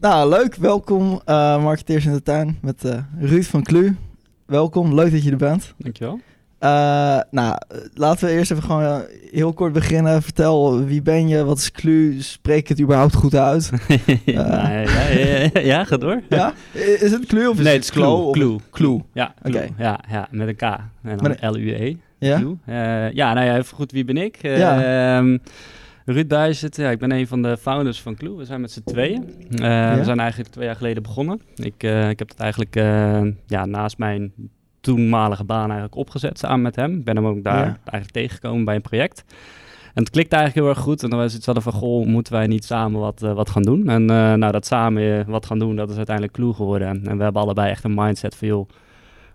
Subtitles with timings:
[0.00, 0.54] Nou, leuk.
[0.54, 3.96] Welkom, uh, Marketeers in de Tuin met uh, Ruud van Klu.
[4.46, 5.74] Welkom, leuk dat je er bent.
[5.76, 6.20] Dankjewel.
[6.60, 7.56] Uh, nou,
[7.94, 10.22] laten we eerst even gewoon heel kort beginnen.
[10.22, 11.44] Vertel, wie ben je?
[11.44, 12.16] Wat is Klu?
[12.20, 13.70] Spreek het überhaupt goed uit?
[14.24, 16.22] ja, ja, ja, ja, ga door.
[16.28, 16.52] Ja?
[16.72, 18.30] Is het Klu of is nee, het is Klu.
[18.30, 18.56] Klu.
[18.70, 19.00] Klu.
[19.12, 19.68] Ja, Klu.
[19.78, 20.62] Ja, ja, met een K.
[21.02, 21.96] En dan L-U-E.
[22.18, 22.42] Ja?
[23.12, 24.38] ja, nou ja, even goed, wie ben ik?
[24.42, 24.82] ja.
[25.16, 25.36] Ehm,
[26.04, 28.36] Ruud Buijzet, ja, ik ben een van de founders van Clue.
[28.36, 29.22] We zijn met z'n tweeën.
[29.50, 31.40] Uh, We zijn eigenlijk twee jaar geleden begonnen.
[31.54, 34.32] Ik, uh, ik heb het eigenlijk uh, ja, naast mijn
[34.80, 36.98] toenmalige baan eigenlijk opgezet samen met hem.
[36.98, 39.24] Ik ben hem ook daar eigenlijk tegengekomen bij een project.
[39.94, 41.02] En het klikte eigenlijk heel erg goed.
[41.02, 43.88] En dan was het zo van, goh, moeten wij niet samen wat, wat gaan doen?
[43.88, 46.88] En nou, dat samen wat gaan doen, dat is uiteindelijk Clue geworden.
[46.88, 48.68] En we hebben allebei echt een mindset van, joh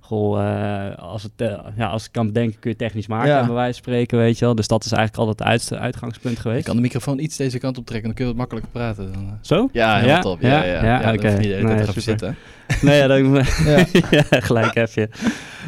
[0.05, 3.45] goh, uh, als, het, uh, ja, als ik kan bedenken, kun je technisch maken, ja.
[3.45, 4.55] bij wijze van spreken, weet je wel.
[4.55, 6.59] Dus dat is eigenlijk altijd het uit, uitgangspunt geweest.
[6.59, 9.13] Ik kan de microfoon iets deze kant op trekken, dan kun je wat makkelijker praten.
[9.13, 9.31] Dan, uh.
[9.41, 9.69] Zo?
[9.71, 10.19] Ja, heel ja?
[10.19, 10.41] top.
[10.41, 10.83] Ja, ja, ja.
[10.83, 11.27] ja, oké.
[11.27, 11.61] Okay.
[11.61, 12.35] Nee, zitten.
[12.81, 13.33] nee, ja, dan,
[14.19, 14.23] ja.
[14.29, 15.09] gelijk heb je.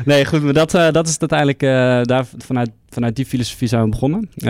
[0.05, 1.69] Nee, goed, maar dat, uh, dat is uiteindelijk, uh,
[2.03, 4.29] daar, vanuit, vanuit die filosofie zijn we begonnen.
[4.35, 4.49] Uh,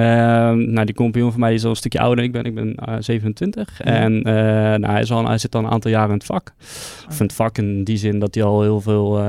[0.52, 2.44] nou, die compagnon van mij is al een stukje ouder ik ben.
[2.44, 3.78] Ik ben 27.
[3.78, 3.84] Ja.
[3.86, 6.54] En nou, hij, is al, hij zit al een aantal jaren in het vak.
[7.08, 9.22] Of in het vak in die zin dat hij al heel veel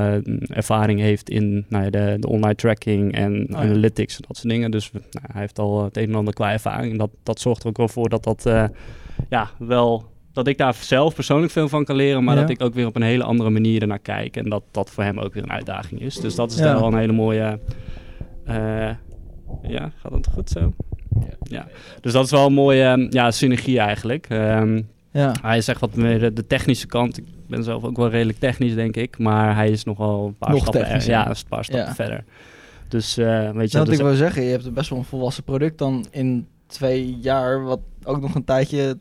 [0.48, 4.48] ervaring heeft in nou, ja, de, de, online tracking en oh, analytics en dat soort
[4.48, 4.70] dingen.
[4.70, 6.98] Dus nou, hij heeft al het een en ander qua ervaring.
[6.98, 8.42] Dat, dat zorgt er ook wel voor dat dat
[9.28, 12.74] ja, wel dat ik daar zelf persoonlijk veel van kan leren, maar dat ik ook
[12.74, 14.36] weer op een hele andere manier ernaar kijk.
[14.36, 16.16] En dat dat voor hem ook weer een uitdaging is.
[16.16, 16.74] Dus dat is ja.
[16.74, 17.58] wel een hele mooie.
[18.48, 18.90] Uh,
[19.62, 20.72] ja, gaat het goed zo?
[21.20, 21.36] Ja.
[21.42, 21.66] ja.
[22.00, 24.28] Dus dat is wel een mooie ja, synergie eigenlijk.
[24.30, 25.34] Um, ja.
[25.42, 27.18] Hij is echt wat meer de, technische kant.
[27.18, 29.18] Ik ben zelf ook wel redelijk technisch, denk ik.
[29.18, 31.28] Maar hij is nogal een paar Nog stappen, technisch, ja.
[31.28, 32.24] een paar stappen verder.
[32.88, 33.78] Dus uh, weet je...
[33.78, 37.18] Dat dus ik wil zeggen, je hebt best wel een volwassen product dan in twee
[37.20, 37.62] jaar...
[37.62, 38.98] wat ook nog een tijdje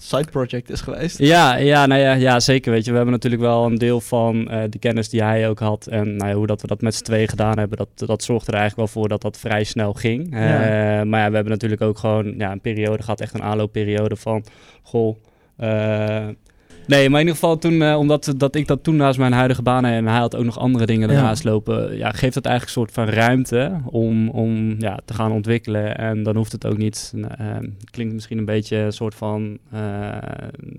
[0.00, 1.18] side project is geweest.
[1.18, 2.72] Ja, ja, nou ja, ja, zeker.
[2.72, 5.58] Weet je, we hebben natuurlijk wel een deel van uh, de kennis die hij ook
[5.58, 5.86] had.
[5.86, 8.52] En nou ja, hoe dat we dat met z'n twee gedaan hebben, dat, dat zorgde
[8.52, 10.26] er eigenlijk wel voor dat dat vrij snel ging.
[10.30, 10.98] Ja.
[10.98, 14.16] Uh, maar ja, we hebben natuurlijk ook gewoon ja, een periode gehad, echt een aanloopperiode
[14.16, 14.44] van,
[14.82, 15.16] goh,
[15.60, 16.26] uh,
[16.86, 19.62] Nee, maar in ieder geval toen, uh, omdat dat ik dat toen naast mijn huidige
[19.62, 21.34] baan en hij had ook nog andere dingen ja.
[21.42, 25.98] lopen, ja, geeft het eigenlijk een soort van ruimte om, om ja, te gaan ontwikkelen.
[25.98, 27.26] En dan hoeft het ook niet, uh,
[27.90, 30.16] klinkt misschien een beetje een soort van uh,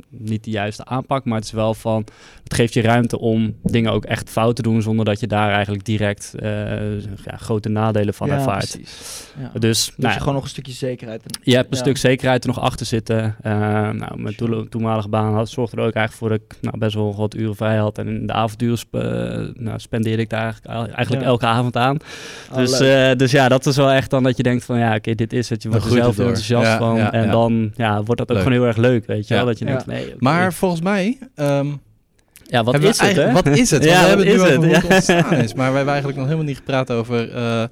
[0.10, 2.06] niet de juiste aanpak, maar het is wel van,
[2.44, 5.52] het geeft je ruimte om dingen ook echt fout te doen zonder dat je daar
[5.52, 8.72] eigenlijk direct ja, grote nadelen van ja, ervaart.
[8.72, 9.32] Precies.
[9.40, 9.60] Ja.
[9.60, 11.24] Dus, dus nou, je gewoon nog een stukje zekerheid.
[11.42, 13.36] Je hebt een stuk zekerheid er nog achter zitten.
[13.44, 17.16] nou, mijn to toenmalige baan had, zorgde er ook eigenlijk voor ik nou, best wel
[17.16, 17.98] wat uren vrij had.
[17.98, 18.94] En in de avonduren sp
[19.54, 21.30] nou, spendeerde ik daar eigenlijk, eigenlijk ja.
[21.30, 21.98] elke avond aan.
[22.52, 24.88] Oh, dus, uh, dus ja, dat is wel echt dan dat je denkt van ja,
[24.88, 25.64] oké, okay, dit is het.
[25.64, 26.96] Je wordt er zelf heel enthousiast ja, van.
[26.96, 28.38] Ja, en dan ja, wordt dat ook leuk.
[28.38, 29.46] gewoon heel erg leuk, weet je wel.
[29.46, 30.16] Dat je denkt, nee, okay.
[30.20, 31.18] Maar volgens mij...
[31.36, 31.82] Um,
[32.44, 33.32] ja, wat is het, hè?
[33.32, 33.84] Wat is het?
[33.94, 34.58] ja, we hebben het nu het?
[34.58, 35.54] over hoe het ontstaan is.
[35.54, 37.36] Maar we hebben eigenlijk nog helemaal niet gepraat over...
[37.36, 37.64] Uh,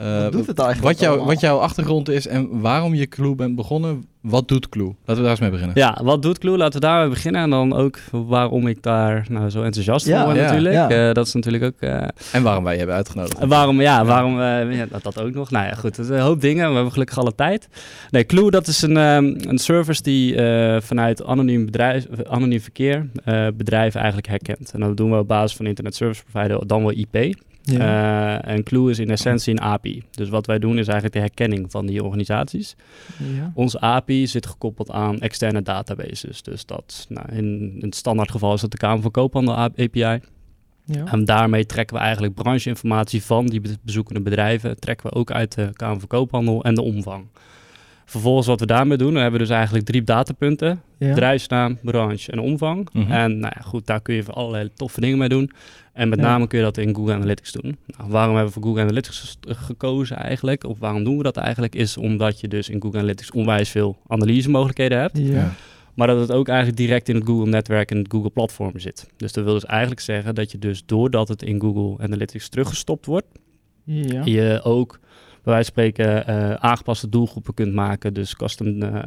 [0.00, 3.34] uh, wat doet het eigenlijk wat, jou, wat jouw achtergrond is en waarom je Clue
[3.34, 4.04] bent begonnen.
[4.20, 4.86] Wat doet Clue?
[4.86, 5.76] Laten we daar eens mee beginnen.
[5.76, 6.56] Ja, wat doet Clue?
[6.56, 7.42] Laten we daarmee beginnen.
[7.42, 10.74] En dan ook waarom ik daar nou, zo enthousiast Ja, voor ben ja, natuurlijk.
[10.74, 11.08] ja.
[11.08, 11.74] Uh, dat is natuurlijk ook...
[11.80, 13.38] Uh, En waarom wij je hebben uitgenodigd.
[13.38, 15.50] en waarom, ja, waarom, uh, ja, dat, dat ook nog.
[15.50, 16.68] Nou ja, goed, een hoop dingen.
[16.68, 17.68] We hebben gelukkig alle tijd.
[18.10, 23.08] Nee, Clue, dat is een, um, een service die uh, vanuit anoniem, bedrijf, anoniem verkeer
[23.26, 24.70] uh, bedrijven eigenlijk herkent.
[24.72, 27.34] En dat doen we op basis van internet service provider, dan wel IP.
[27.62, 28.42] Ja.
[28.44, 30.02] Uh, en Clue is in essentie een API.
[30.10, 32.76] Dus wat wij doen is eigenlijk de herkenning van die organisaties.
[33.18, 33.52] Ja.
[33.54, 36.42] Onze API zit gekoppeld aan externe databases.
[36.42, 40.20] Dus dat, nou, in, in het standaard geval is dat de Kamer van Koophandel API.
[40.84, 41.04] Ja.
[41.04, 44.80] En daarmee trekken we eigenlijk brancheinformatie van die bezoekende bedrijven.
[44.80, 47.26] Trekken we ook uit de Kamer van Koophandel en de omvang.
[48.10, 50.82] Vervolgens wat we daarmee doen, dan hebben we dus eigenlijk drie datapunten.
[50.98, 51.08] Ja.
[51.08, 52.88] Bedrijfsnaam, branche en omvang.
[52.92, 53.10] Mhm.
[53.12, 55.50] En nou ja, goed, daar kun je allerlei toffe dingen mee doen.
[55.92, 56.24] En met Ja.
[56.24, 57.76] name kun je dat in Google Analytics doen.
[57.86, 60.64] Nou, waarom hebben we voor Google Analytics ges- gekozen eigenlijk?
[60.64, 61.74] Of waarom doen we dat eigenlijk?
[61.74, 65.18] Is omdat je dus in Google Analytics onwijs veel analyse mogelijkheden hebt.
[65.18, 65.52] Ja.
[65.94, 69.08] Maar dat het ook eigenlijk direct in het Google-netwerk en het Google-platform zit.
[69.16, 73.06] Dus dat wil dus eigenlijk zeggen dat je dus doordat het in Google Analytics teruggestopt
[73.06, 73.26] wordt,
[73.84, 74.22] Ja.
[74.24, 74.98] je ook
[75.42, 78.14] bij wijze van spreken eh, aangepaste doelgroepen kunt maken.
[78.14, 79.02] Dus custom eh,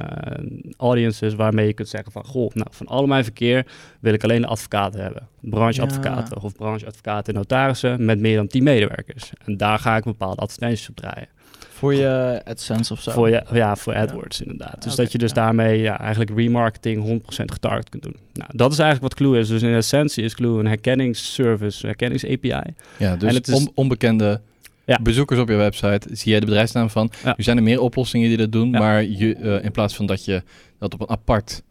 [0.78, 2.26] audiences waarmee je kunt zeggen van...
[2.26, 3.66] Goh, nou, van al mijn verkeer
[4.00, 5.28] wil ik alleen de advocaten hebben.
[5.42, 9.32] Brancheadvocaten of brancheadvocaten en notarissen met meer dan 10 medewerkers.
[9.46, 11.28] En daar ga ik bepaalde advertenties op draaien.
[11.70, 13.12] Voor je AdSense of zo.
[13.12, 14.84] Voor je, ja, voor AdWords inderdaad.
[14.84, 15.36] Dus dat je dus ja.
[15.36, 18.16] daarmee ja, eigenlijk remarketing 100% getarget kunt doen.
[18.34, 19.48] Nou, dat is eigenlijk wat Clue is.
[19.48, 22.74] Dus in essentie is Clue een herkenningsservice, een herkennings-API.
[22.98, 24.42] Ja, dus En het is- on- onbekende
[24.86, 25.00] Ja.
[25.02, 27.10] bezoekers op je website, zie jij de bedrijfsnaam van.
[27.24, 27.38] Ja.
[27.38, 28.80] Er zijn er meer oplossingen die dat doen, Ja.
[28.80, 30.44] maar je, eh, in plaats van dat je
[30.80, 31.64] dat op een apart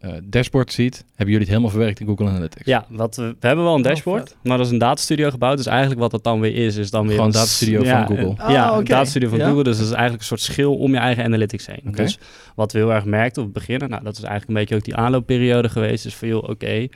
[0.00, 2.64] eh, dashboard ziet, hebben jullie het helemaal verwerkt in Google Analytics?
[2.66, 5.56] Ja, wat we, we hebben wel een Oh, dashboard, maar dat is een datastudio gebouwd.
[5.56, 7.10] Dus eigenlijk wat dat dan weer is, is dan weer...
[7.10, 8.24] Gewoon een datastudio van Google.
[8.24, 8.84] een- Ah, ja, een oké.
[8.84, 9.46] datastudio van Ja.
[9.46, 9.62] Google.
[9.64, 11.80] Dus dat is eigenlijk een soort schil om je eigen analytics heen.
[11.92, 12.18] Dus
[12.54, 14.84] wat we heel erg merkten op het begin, nou dat is eigenlijk een beetje ook
[14.84, 16.86] die aanloopperiode geweest, is van joh, oké,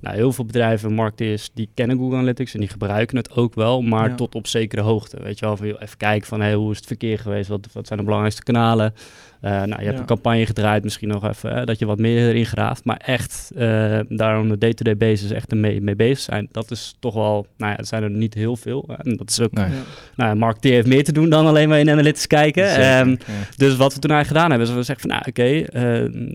[0.00, 3.82] nou heel veel bedrijven, marketeers, die kennen Google Analytics en die gebruiken het ook wel,
[3.82, 4.14] maar Ja.
[4.14, 5.22] tot op zekere hoogte.
[5.22, 7.68] Weet je wel, van joh, even kijken van hey, hoe is het verkeer geweest, wat,
[7.72, 8.94] wat zijn de belangrijkste kanalen.
[9.40, 9.98] Eh, nou, je hebt Ja.
[9.98, 13.50] een campagne gedraaid, misschien nog even hè, dat je wat meer erin graaft, maar echt
[13.56, 17.46] eh daar op een day-to-day basis echt mee, mee bezig zijn, dat is toch wel,
[17.56, 18.88] nou ja, dat zijn er niet heel veel.
[19.02, 19.64] En dat is ook, Nee.
[19.68, 19.72] Ja.
[20.16, 22.68] nou, marketeer heeft meer te doen dan alleen maar in analytics kijken.
[22.68, 23.16] Zeker, Ehm, ja.
[23.56, 25.82] dus wat we toen eigenlijk gedaan hebben, is we zeggen van nou oké, eh,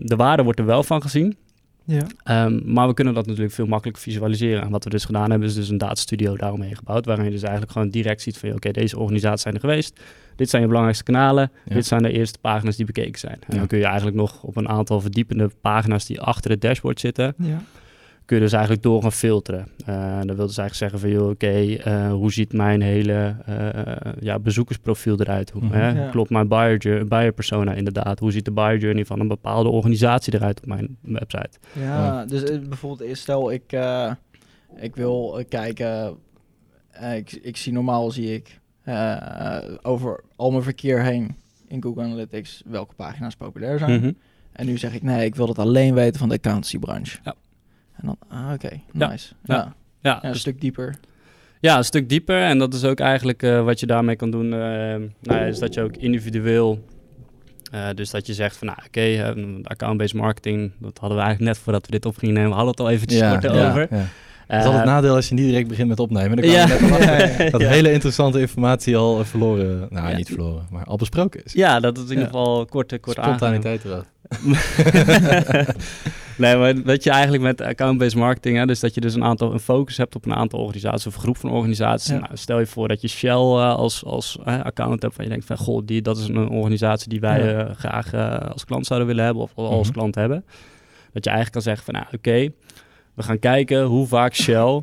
[0.08, 1.36] de waarde wordt er wel van gezien.
[1.86, 2.06] Ja.
[2.24, 4.62] Ehm, maar we kunnen dat natuurlijk veel makkelijker visualiseren.
[4.62, 7.06] En wat we dus gedaan hebben, is dus een datastudio daaromheen gebouwd.
[7.06, 10.00] Waarin je dus eigenlijk gewoon direct ziet van oké, deze organisaties zijn er geweest.
[10.36, 11.50] Dit zijn je belangrijkste kanalen.
[11.64, 11.74] Ja.
[11.74, 13.34] Dit zijn de eerste pagina's die bekeken zijn.
[13.40, 13.58] En Ja.
[13.58, 17.34] dan kun je eigenlijk nog op een aantal verdiepende pagina's die achter het dashboard zitten,
[17.38, 17.62] Ja.
[18.24, 19.66] Kun je dus eigenlijk door gaan filteren.
[19.86, 24.12] Eh dat wil dus eigenlijk zeggen van, joh, oké, eh, hoe ziet mijn hele eh,
[24.20, 25.50] ja, bezoekersprofiel eruit?
[25.50, 25.72] Hoe, Mhm.
[25.74, 25.88] hè?
[26.04, 26.10] Ja.
[26.10, 28.18] Klopt mijn buyer, buyer persona inderdaad?
[28.18, 31.58] Hoe ziet de buyer journey van een bepaalde organisatie eruit op mijn website?
[31.72, 34.12] Ja, dus bijvoorbeeld, stel ik, eh,
[34.76, 36.16] ik wil kijken,
[36.90, 41.34] eh, ik, ik zie normaal zie ik eh, over al mijn verkeer heen
[41.68, 44.00] in Google Analytics welke pagina's populair zijn.
[44.00, 44.12] Mhm.
[44.52, 47.18] En nu zeg ik, nee, ik wil dat alleen weten van de accountancybranche.
[47.24, 47.34] Ja.
[47.96, 49.34] En dan, ah, oké, nice.
[49.44, 49.54] Ja.
[49.54, 49.54] Ja.
[49.54, 50.94] Ja, Ja, een dus- stuk dieper.
[51.60, 52.42] ja, een stuk dieper.
[52.42, 54.44] En dat is ook eigenlijk eh, wat je daarmee kan doen.
[54.52, 56.84] eh, nou ja, is dat je ook individueel...
[57.72, 61.64] eh, dus dat je zegt van, nou oké, account-based marketing, dat hadden we eigenlijk net
[61.64, 62.50] voordat we dit op gingen nemen.
[62.50, 63.68] We hadden het al eventjes kort ja.
[63.68, 63.86] over.
[63.90, 64.04] Ja.
[64.46, 66.36] Dat is altijd het nadeel als je niet direct begint met opnemen.
[66.36, 66.66] Dan kan ja.
[66.66, 67.68] net dat Ja.
[67.68, 70.16] hele interessante informatie al verloren, nou Ja.
[70.16, 71.52] niet verloren, maar al besproken is.
[71.52, 72.30] Ja, dat is in ieder Ja.
[72.30, 73.16] geval kort, kort.
[73.22, 74.04] Spontaniteit eraf.
[76.36, 79.52] nee, maar wat je eigenlijk met account-based marketing, hè, dus dat je dus een aantal
[79.52, 82.08] een focus hebt op een aantal organisaties of een groep van organisaties.
[82.08, 82.18] Ja.
[82.18, 85.30] Nou, stel je voor dat je Shell eh, als, als eh, account hebt, van je
[85.30, 87.64] denkt van goh, die, dat is een organisatie die wij Ja.
[87.66, 89.96] eh, graag eh, als klant zouden willen hebben of al als Mhm.
[89.98, 90.44] klant hebben.
[91.12, 92.54] Dat je eigenlijk kan zeggen van nou oké,
[93.14, 94.82] we gaan kijken hoe vaak Shell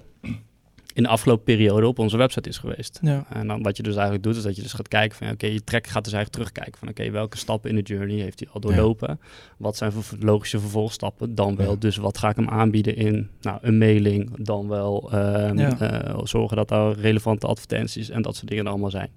[0.94, 3.00] in de afgelopen periode op onze website is geweest.
[3.02, 3.26] Ja.
[3.30, 5.46] En dan wat je dus eigenlijk doet, is dat je dus gaat kijken van, oké,
[5.48, 8.50] je track gaat dus eigenlijk terugkijken van, oké, welke stappen in de journey heeft hij
[8.52, 9.20] al doorlopen?
[9.58, 11.36] Wat zijn voor logische vervolgstappen?
[11.36, 11.76] Dan wel, Ja.
[11.80, 14.46] dus wat ga ik hem aanbieden in nou, een mailing?
[14.46, 15.80] Dan wel ehm, Ja.
[15.80, 19.10] eh, zorgen dat daar relevante advertenties en dat soort dingen er allemaal zijn.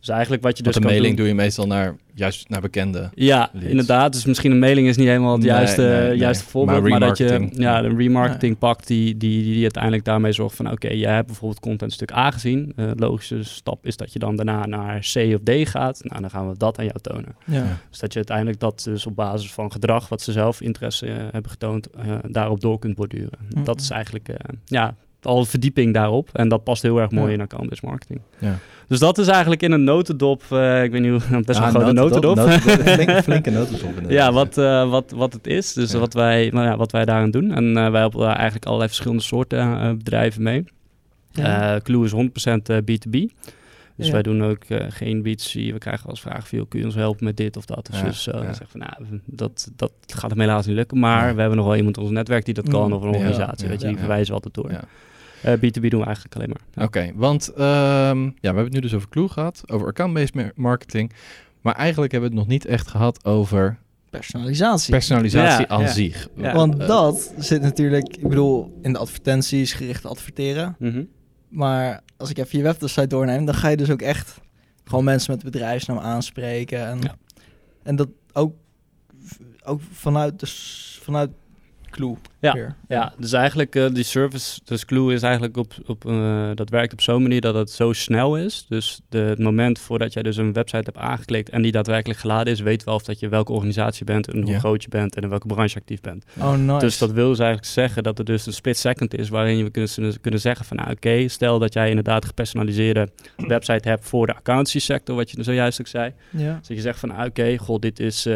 [0.00, 1.26] Dus eigenlijk wat je Want dus een kan mailing doen...
[1.26, 3.10] doe je meestal naar, juist naar bekende.
[3.14, 3.68] Ja, leads.
[3.68, 4.12] inderdaad.
[4.12, 6.16] Dus misschien een mailing is niet helemaal het juiste, nee, nee.
[6.16, 6.88] juiste voorbeeld.
[6.88, 10.70] Maar, dat je ja, een remarketing pakt die, die, die, die uiteindelijk daarmee zorgt van...
[10.70, 12.72] oké, jij hebt bijvoorbeeld contentstuk A gezien.
[12.76, 16.00] Eh logische stap is dat je dan daarna naar C of D gaat.
[16.02, 17.36] Nou, dan gaan we dat aan jou tonen.
[17.44, 17.78] Ja.
[17.90, 20.08] Dus dat je uiteindelijk dat dus op basis van gedrag...
[20.08, 23.38] wat ze zelf interesse eh, hebben getoond, eh, daarop door kunt borduren.
[23.54, 23.64] Mhm.
[23.64, 26.28] Dat is eigenlijk, eh, ja, al verdieping daarop.
[26.32, 27.32] En dat past heel erg mooi Ja.
[27.34, 28.20] in account-based marketing.
[28.38, 28.58] Ja.
[28.88, 30.42] Dus dat is eigenlijk in een notendop...
[30.50, 31.40] eh, ik weet niet hoe...
[31.44, 32.60] Best wel Ah, een grote notendop, notendop.
[32.94, 34.10] flinke, flinke notendop.
[34.10, 35.72] Ja, wat, eh, wat, wat het is.
[35.72, 35.98] Dus Ja.
[35.98, 37.52] wat, wij, nou ja, wat wij daaraan doen.
[37.52, 40.64] En eh, wij helpen daar eigenlijk allerlei verschillende soorten bedrijven mee.
[41.32, 41.80] Ja.
[41.82, 42.14] Clue is 100%
[42.68, 43.18] eh, B2B.
[43.96, 44.12] Dus Ja.
[44.12, 45.52] wij doen ook geen B2C.
[45.52, 48.24] We krijgen als vraag veel, kun je ons helpen met dit of dat Ja, dus
[48.24, 48.32] ja.
[48.52, 50.98] Zeggen we, nou, dat, dat gaat hem helaas niet lukken.
[50.98, 51.34] Maar Ja.
[51.34, 52.86] we hebben nog wel iemand in ons netwerk die dat kan.
[52.86, 52.92] Mm.
[52.92, 53.86] Of een Ja, organisatie, ja, weet je.
[53.86, 53.90] ja.
[53.92, 54.70] Die verwijzen we altijd door.
[55.42, 55.48] Ja.
[55.48, 56.60] Eh, B2B doen we eigenlijk alleen maar.
[56.74, 56.84] Ja.
[56.84, 60.52] Oké, want ehm, ja, we hebben het nu dus over Clue gehad, over account-based mar-
[60.54, 61.12] marketing.
[61.60, 63.78] Maar eigenlijk hebben we het nog niet echt gehad over
[64.10, 64.90] Personalisatie.
[64.92, 65.88] personalisatie aan ja.
[65.88, 66.28] zich.
[66.36, 66.54] Ja.
[66.54, 70.76] Want Eh, dat zit natuurlijk, ik bedoel, in de advertenties gericht adverteren.
[70.78, 71.04] Mhm.
[71.48, 74.40] Maar als ik even je website doorneem, dan ga je dus ook echt
[74.84, 76.86] gewoon mensen met bedrijfsnaam aanspreken.
[76.86, 77.16] En, Ja.
[77.82, 78.54] en dat ook,
[79.64, 81.30] ook vanuit, de, s- vanuit
[81.90, 82.16] Clue.
[82.40, 82.74] Ja.
[82.88, 86.92] Ja, dus eigenlijk eh, die service, dus Clue is eigenlijk op, op eh, dat werkt
[86.92, 88.66] op zo'n manier dat het zo snel is.
[88.68, 92.52] Dus de, het moment voordat jij dus een website hebt aangeklikt en die daadwerkelijk geladen
[92.52, 95.22] is, weet wel of dat je welke organisatie bent en hoe groot je bent en
[95.22, 96.24] in welke branche actief bent.
[96.38, 96.78] Oh, nice.
[96.78, 99.70] Dus dat wil dus eigenlijk zeggen dat er dus een split second is waarin we
[99.70, 104.34] kunnen, kunnen zeggen van nou oké, stel dat jij inderdaad gepersonaliseerde website hebt voor de
[104.34, 106.12] accountancy sector, wat je zojuist ook zei.
[106.30, 106.56] Ja.
[106.58, 108.32] Dus dat je zegt van, ah, oké, goh, dit is eh,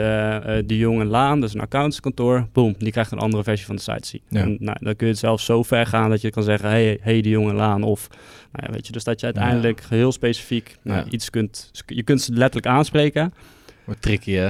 [0.67, 2.49] de Jong en Laan, dat is een accountantskantoor.
[2.53, 4.21] Boom, die krijgt een andere versie van de site zien.
[4.29, 4.41] Ja.
[4.41, 6.99] En nou, dan kun je het zelfs zo ver gaan dat je kan zeggen, hey,
[7.01, 7.83] hey de Jong en Laan.
[7.83, 8.09] Of,
[8.53, 11.11] nou ja, weet je, dus dat je uiteindelijk heel specifiek nou, Ja.
[11.11, 13.35] iets kunt, je kunt ze letterlijk aanspreken.
[13.85, 14.49] Wat tricky, hè?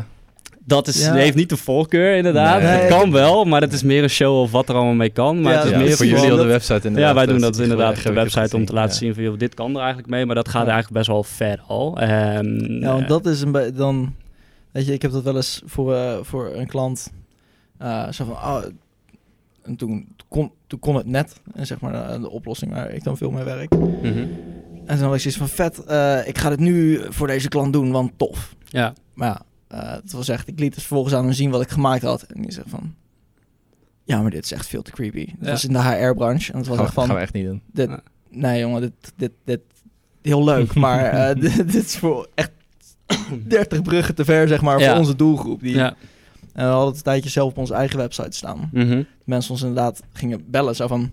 [0.67, 1.13] Dat is, Ja.
[1.15, 2.61] heeft niet de voorkeur inderdaad.
[2.63, 2.69] Nee.
[2.71, 5.41] Het kan wel, maar het is meer een show of wat er allemaal mee kan.
[5.41, 7.09] Maar Ja, het is ja, meer voor jullie op de website inderdaad.
[7.11, 8.97] ja, wij doen dat inderdaad op de website om te laten ja.
[8.99, 10.27] zien van, joh, dit kan er eigenlijk mee.
[10.27, 10.73] Maar dat gaat Ja.
[10.73, 11.99] eigenlijk best wel ver al.
[12.01, 14.15] Ehm, Ja, want eh, dat is een beetje dan.
[14.73, 17.13] Weet je, ik heb dat wel eens voor, eh, voor een klant
[17.79, 18.63] Eh, zo van, oh,
[19.65, 23.05] en toen kon, toen kon het net, en zeg maar de, de oplossing waar ik
[23.05, 23.71] dan veel mee werk.
[23.79, 24.27] Mhm.
[24.87, 27.73] En toen was ik zoiets van, vet, eh, ik ga dit nu voor deze klant
[27.73, 28.55] doen, want tof.
[28.65, 29.43] Ja, Maar ja,
[29.79, 32.23] eh, het was echt, ik liet dus vervolgens aan hem zien wat ik gemaakt had.
[32.23, 32.95] En die zegt van,
[34.05, 35.27] ja, maar dit is echt veel te creepy.
[35.27, 35.51] Het Ja.
[35.51, 37.63] was in de HR-branche en het was Gaan, echt van, gaan we echt niet doen.
[37.73, 38.01] dit, Ja.
[38.31, 39.61] nee jongen, dit, dit, dit,
[40.23, 42.51] heel leuk, maar eh, dit, dit is voor echt
[43.47, 45.61] 30 bruggen te ver, zeg maar, voor onze doelgroep.
[45.61, 45.95] Die, ja.
[46.55, 48.69] En we hadden het een tijdje zelf op onze eigen website staan.
[48.73, 49.03] Mhm.
[49.25, 51.13] Mensen ons inderdaad gingen bellen, zo van,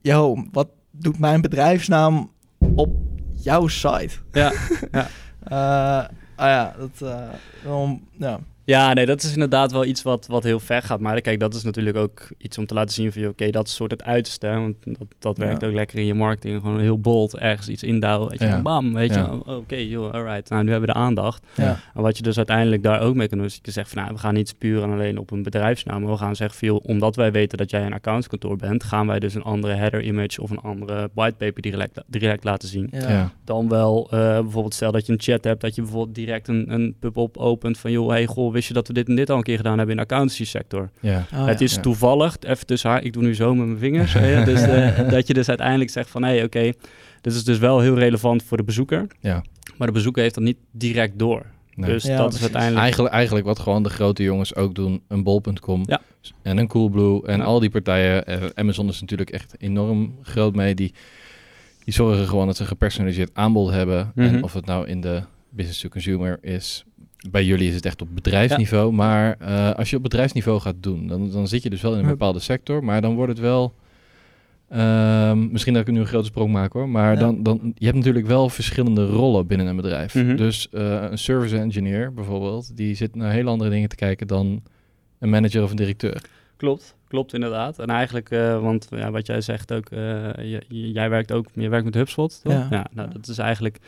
[0.00, 2.30] yo, wat doet mijn bedrijfsnaam
[2.74, 2.90] op
[3.32, 4.14] jouw site?
[4.32, 4.52] ja.
[5.46, 7.28] Eh, ah ja, dat, eh,
[7.64, 8.40] wel, ja.
[8.66, 11.00] Ja, nee, dat is inderdaad wel iets wat, wat heel ver gaat.
[11.00, 13.26] Maar kijk, dat is natuurlijk ook iets om te laten zien van...
[13.26, 14.46] oké, dat is soort het uiterste.
[14.46, 15.44] hè, Want dat, dat Ja.
[15.44, 16.60] werkt ook lekker in je marketing.
[16.60, 18.28] Gewoon heel bold ergens iets indouwen.
[18.30, 18.62] Weet je, Ja.
[18.62, 19.20] bam, weet Ja.
[19.20, 19.32] je.
[19.50, 20.50] oh, Oké, joh, alright.
[20.50, 21.46] Nou, nu hebben we de aandacht.
[21.56, 21.78] Ja.
[21.94, 23.46] En wat je dus uiteindelijk daar ook mee kan doen...
[23.46, 26.02] is dat je zegt van, nou, we gaan niet puur en alleen op een bedrijfsnaam.
[26.02, 28.84] maar We gaan zeggen joh, omdat wij weten dat jij een accountskantoor bent...
[28.84, 32.88] gaan wij dus een andere header image of een andere whitepaper direct, direct laten zien
[32.90, 33.08] Ja.
[33.10, 33.32] Ja.
[33.44, 36.72] dan wel eh, bijvoorbeeld stel dat je een chat hebt, dat je bijvoorbeeld direct een,
[36.72, 39.36] een pub-up opent van joh, hey goh, wist je dat we dit en dit al
[39.36, 40.90] een keer gedaan hebben in de accountancy sector?
[41.00, 41.26] Ja.
[41.34, 41.64] Oh, het ja.
[41.64, 41.80] is ja.
[41.80, 45.26] toevallig, even tussen haar, ik doe nu zo met mijn vingers, hè, dus, eh, dat
[45.26, 46.72] je dus uiteindelijk zegt van hé, hey, oké,
[47.20, 49.42] dit is dus wel heel relevant voor de bezoeker, Ja.
[49.78, 51.46] maar de bezoeker heeft dat niet direct door.
[51.74, 51.90] Nee.
[51.90, 52.36] Dus Ja, dat precies.
[52.36, 52.82] is uiteindelijk...
[52.82, 55.02] Eigenlijk, eigenlijk wat gewoon de grote jongens ook doen.
[55.08, 56.00] Een bol.com Ja.
[56.42, 57.44] en een Coolblue en Ja.
[57.44, 58.24] al die partijen.
[58.26, 60.74] eh, Amazon is natuurlijk echt enorm groot mee.
[60.74, 60.94] Die,
[61.84, 64.12] die zorgen gewoon dat ze een gepersonaliseerd aanbod hebben.
[64.14, 64.26] Mhm.
[64.34, 66.84] En of het nou in de business to consumer is.
[67.30, 68.92] Bij jullie is het echt op bedrijfsniveau.
[68.92, 71.98] Maar eh, als je op bedrijfsniveau gaat doen, dan, dan zit je dus wel in
[71.98, 72.84] een bepaalde sector.
[72.84, 73.74] Maar dan wordt het wel...
[74.68, 76.88] ehm, misschien dat ik nu een grote sprong maak hoor.
[76.88, 77.18] Maar Ja.
[77.20, 80.14] dan, dan, je hebt natuurlijk wel verschillende rollen binnen een bedrijf.
[80.14, 80.36] Mhm.
[80.36, 84.62] Dus eh, een service engineer bijvoorbeeld, die zit naar heel andere dingen te kijken dan
[85.18, 86.22] een manager of een directeur.
[86.56, 87.78] Klopt, klopt inderdaad.
[87.78, 90.28] En eigenlijk, eh, want ja, wat jij zegt ook, eh,
[90.68, 92.52] jij werkt ook, je werkt met HubSpot, toch?
[92.52, 92.66] Ja.
[92.70, 93.78] Ja, nou, dat is eigenlijk,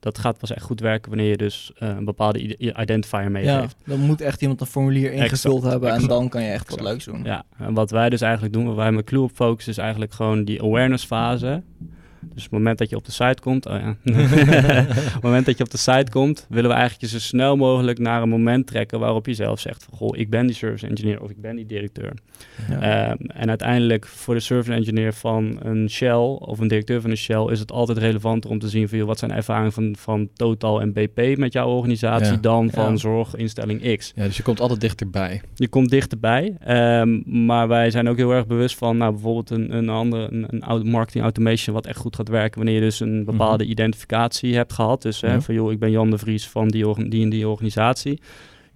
[0.00, 3.28] dat gaat pas echt goed werken wanneer je dus eh, een bepaalde ide- identifier Ja,
[3.28, 3.76] meegeeft.
[3.86, 6.80] dan moet echt iemand een formulier ingevuld Exact, hebben en dan kan je echt wat
[6.80, 7.24] leuks doen.
[7.24, 10.12] Ja, en wat wij dus eigenlijk doen, wat wij met Clue op focussen, is eigenlijk
[10.12, 11.62] gewoon die awareness fase.
[12.34, 13.90] Dus op het moment dat je op de site komt, oh ja.
[13.90, 13.96] op
[15.14, 17.98] het moment dat je op de site komt, willen we eigenlijk je zo snel mogelijk
[17.98, 21.22] naar een moment trekken waarop je zelf zegt van, goh, ik ben die service engineer
[21.22, 22.12] of ik ben die directeur.
[22.68, 22.80] Ja.
[23.10, 27.16] Ehm, en uiteindelijk voor de service engineer van een Shell of een directeur van een
[27.16, 30.28] Shell is het altijd relevanter om te zien van joh, wat zijn ervaringen van, van
[30.34, 32.38] Total en BP met jouw organisatie Ja.
[32.40, 32.96] dan van Ja.
[32.96, 34.12] zorginstelling X.
[34.14, 35.40] Ja, dus je komt altijd dichterbij.
[35.54, 39.76] Je komt dichterbij, ehm, maar wij zijn ook heel erg bewust van nou, bijvoorbeeld een,
[39.76, 43.24] een andere een, een marketing automation wat echt goed gaat werken wanneer je dus een
[43.24, 45.02] bepaalde identificatie hebt gehad.
[45.02, 45.40] Dus hè, Ja.
[45.40, 48.20] van joh, ik ben Jan de Vries van die, die en die organisatie.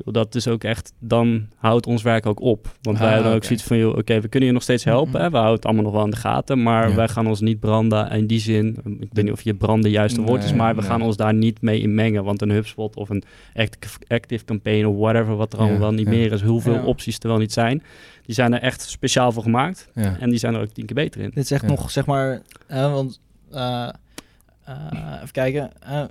[0.04, 2.76] Joh, dat is ook echt, dan houdt ons werk ook op.
[2.82, 5.12] Want Ah, wij hebben ook zoiets van, joh, oké, we kunnen je nog steeds helpen.
[5.12, 5.22] Mhm.
[5.22, 5.28] Hè?
[5.30, 6.94] We houden het allemaal nog wel in de gaten, maar Ja.
[6.94, 8.76] wij gaan ons niet branden in die zin.
[9.00, 10.90] Ik weet niet of je branden het juiste woord is, Nee, maar we nee.
[10.90, 12.24] gaan ons daar niet mee in mengen.
[12.24, 13.22] Want een HubSpot of een
[13.54, 16.10] active, active campaign of whatever, wat er allemaal Ja, wel niet ja.
[16.12, 16.84] meer is, hoeveel Ja.
[16.84, 17.82] opties er wel niet zijn.
[18.26, 20.16] Die zijn er echt speciaal voor gemaakt Ja.
[20.20, 21.30] en die zijn er ook tien keer beter in.
[21.34, 21.68] Dit is echt Ja.
[21.68, 23.20] nog, zeg maar, hè, want
[23.52, 25.70] even kijken.
[25.82, 26.04] eh,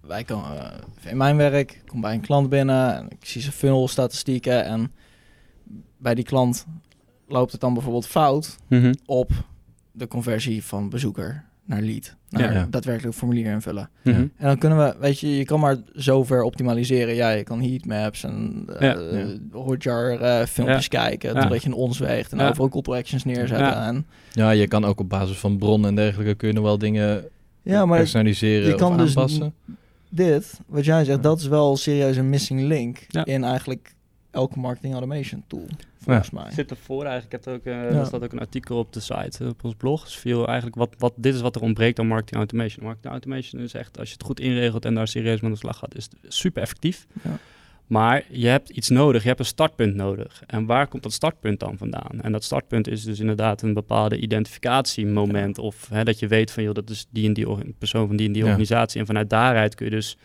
[0.00, 3.52] wij komen eh, in mijn werk, kom bij een klant binnen en ik zie zijn
[3.54, 4.92] funnel statistieken en
[5.96, 6.66] bij die klant
[7.28, 8.94] loopt het dan bijvoorbeeld fout Mhm.
[9.06, 9.30] op
[9.92, 12.66] de conversie van bezoeker naar lead, naar Ja, ja.
[12.70, 13.90] daadwerkelijk formulier invullen.
[14.02, 14.16] Mhm.
[14.16, 14.22] Ja.
[14.36, 17.14] En dan kunnen we, weet je, je kan maar zover optimaliseren.
[17.14, 18.96] Ja, je kan heatmaps en uh, Ja.
[19.52, 21.40] Hotjar eh, filmpjes kijken, Ja.
[21.40, 22.48] totdat je een ons weegt en Ja.
[22.48, 23.66] overal call to actions neerzetten.
[23.66, 23.86] Ja.
[23.86, 26.78] En, ja, je kan ook op basis van bronnen en dergelijke kun je nog wel
[26.78, 27.24] dingen
[27.62, 29.54] ja, maar personaliseren je kan of dus aanpassen.
[30.10, 33.24] dit, wat jij zegt, dat is wel serieus een missing link Ja.
[33.24, 33.94] in eigenlijk
[34.30, 35.66] elke marketing automation tool,
[35.98, 36.50] volgens mij.
[36.50, 37.34] zit ervoor eigenlijk.
[37.34, 37.98] Ik heb ook, eh, Ja.
[37.98, 40.04] er staat ook een artikel op de site, eh, op ons blog.
[40.04, 42.84] Dus veel eigenlijk wat, wat, dit is wat er ontbreekt aan marketing automation.
[42.84, 45.56] Marketing automation is echt, als je het goed inregelt en daar serieus mee aan de
[45.58, 47.06] slag gaat, is het super effectief.
[47.22, 47.38] Ja.
[47.86, 50.42] Maar je hebt iets nodig, je hebt een startpunt nodig.
[50.46, 52.20] En waar komt dat startpunt dan vandaan?
[52.20, 55.58] En dat startpunt is dus inderdaad een bepaalde identificatiemoment.
[55.58, 58.26] Of hè, dat je weet van, joh, dat is die en die persoon van die
[58.26, 58.48] en die Ja.
[58.48, 59.00] organisatie.
[59.00, 60.16] En vanuit daaruit kun je dus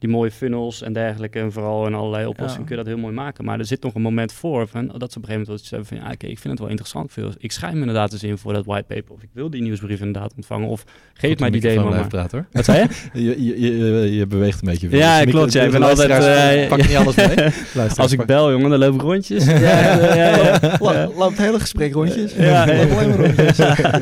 [0.00, 2.66] die mooie funnels en dergelijke en vooral in allerlei oplossingen Ja.
[2.68, 3.44] kun je dat heel mooi maken.
[3.44, 5.88] Maar er zit nog een moment voor van, dat ze op een gegeven moment hebben
[5.88, 7.12] van, ja, oké, ik vind het wel interessant.
[7.12, 7.30] Veel.
[7.38, 9.12] Ik schrijf me inderdaad eens in voor dat whitepaper.
[9.14, 10.68] Of ik wil die nieuwsbrief inderdaad ontvangen.
[10.68, 12.06] Of geef mij die demo maar.
[12.06, 12.46] praten hoor.
[12.52, 12.78] Wat zei
[13.12, 13.22] je?
[13.24, 14.88] Je, je, je, je beweegt een beetje.
[14.88, 14.98] veel.
[14.98, 17.88] Ja, Dus klopt, ja, micro- ik de ben altijd, luisteraars eh, Pak niet alles mee.
[18.02, 19.44] Als ik pak- bel, jongen, dan loop ik rondjes.
[19.50, 21.08] Ja, ja, ja, ja.
[21.16, 22.34] Loopt het hele gesprek rondjes.
[22.34, 24.00] Ja, ja.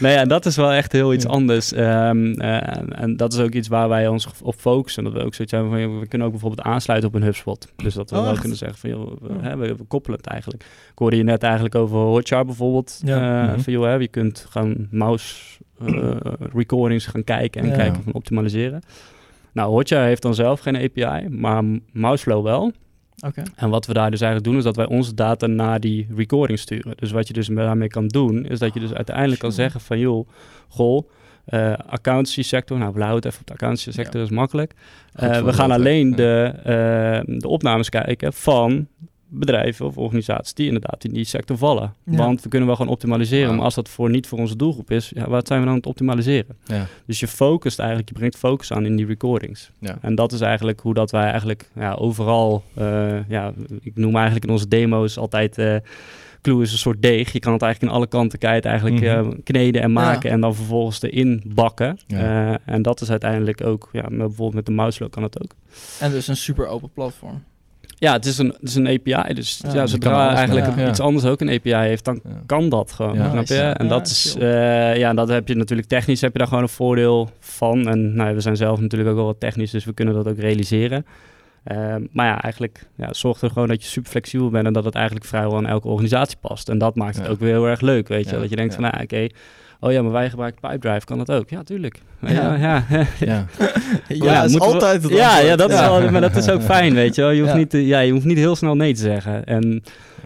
[0.00, 1.72] Nee, ja, dat is wel echt heel iets anders.
[1.72, 5.04] Ehm, eh, en, en dat is ook iets waar wij ons op focussen.
[5.04, 7.22] En dat we ook zoiets hebben van, joh, we kunnen ook bijvoorbeeld aansluiten op een
[7.22, 7.72] HubSpot.
[7.76, 8.40] Dus dat we Oh, wel echt?
[8.40, 10.62] kunnen zeggen van, joh, we, hè, we, we koppelen het eigenlijk.
[10.62, 13.00] Ik hoorde je net eigenlijk over Hotjar bijvoorbeeld.
[13.04, 13.42] Ja.
[13.42, 13.60] Eh, Mhm.
[13.60, 15.34] Van, joh, hè, je kunt gaan mouse
[15.86, 16.10] eh,
[16.54, 17.74] recordings gaan kijken en Ja.
[17.76, 18.80] kijken van optimaliseren.
[19.52, 22.72] Nou, Hotjar heeft dan zelf geen API, maar Mouseflow wel.
[23.26, 23.42] Oké.
[23.56, 26.58] En wat we daar dus eigenlijk doen, is dat wij onze data naar die recording
[26.58, 26.92] sturen.
[26.96, 29.62] Dus wat je dus daarmee kan doen, is dat je dus uiteindelijk kan Sure.
[29.62, 30.28] zeggen van, joh,
[30.68, 31.08] goh,
[31.44, 34.74] eh accountancy sector, nou, we houden het even op de accountancy sector, dat is makkelijk.
[35.12, 38.86] Eh, we gaan alleen de, eh, de opnames kijken van
[39.30, 41.94] bedrijven of organisaties die inderdaad in die sector vallen.
[42.04, 42.16] Ja.
[42.16, 45.12] Want we kunnen wel gewoon optimaliseren, maar als dat voor niet voor onze doelgroep is,
[45.14, 46.56] ja, wat zijn we dan aan het optimaliseren?
[46.64, 46.86] Ja.
[47.06, 49.70] Dus je focust eigenlijk, je brengt focus aan in die recordings.
[49.78, 49.98] Ja.
[50.00, 54.44] En dat is eigenlijk hoe dat wij eigenlijk ja, overal, eh, ja, ik noem eigenlijk
[54.44, 55.76] in onze demo's altijd, eh
[56.42, 57.32] Clue is een soort deeg.
[57.32, 59.30] Je kan het eigenlijk in alle kanten kijken, eigenlijk Mhm.
[59.30, 60.34] eh, kneden en maken Ja.
[60.34, 61.98] en dan vervolgens erin bakken.
[62.06, 62.50] Ja.
[62.52, 65.50] Eh, en dat is uiteindelijk ook, ja, met, bijvoorbeeld met de Mouseflow kan het ook.
[66.00, 67.42] En dus een super open platform.
[68.00, 70.76] Ja, het is een, het is een API, dus Ja, ja, zodra eigenlijk.
[70.76, 70.88] Ja.
[70.88, 73.14] iets anders ook een API heeft, dan kan dat gewoon.
[73.14, 73.60] Snap je?
[73.60, 76.68] En dat is, eh, ja, dat heb je natuurlijk technisch heb je daar gewoon een
[76.68, 77.88] voordeel van.
[77.88, 80.38] En nou, we zijn zelf natuurlijk ook wel wat technisch, dus we kunnen dat ook
[80.38, 81.06] realiseren.
[81.64, 84.84] Ehm, maar ja, eigenlijk ja, zorg er gewoon dat je super flexibel bent en dat
[84.84, 86.68] het eigenlijk vrijwel aan elke organisatie past.
[86.68, 88.38] En dat maakt het ook weer heel erg leuk, weet je.
[88.38, 89.26] Dat je denkt van, nou, oké,
[89.80, 91.50] oh ja, maar wij gebruiken Pipedrive, kan dat ook?
[91.50, 92.00] Ja, tuurlijk.
[92.20, 92.54] Ja, Ja.
[92.56, 92.84] ja,
[93.18, 93.46] ja.
[94.08, 94.24] Ja.
[94.24, 97.14] Ja, is altijd het ja, ja, dat is wel, maar dat is ook fijn, weet
[97.14, 97.30] je wel.
[97.30, 97.58] Je hoeft, Ja.
[97.58, 99.44] niet, ja, je hoeft niet heel snel nee te zeggen.
[99.44, 99.82] En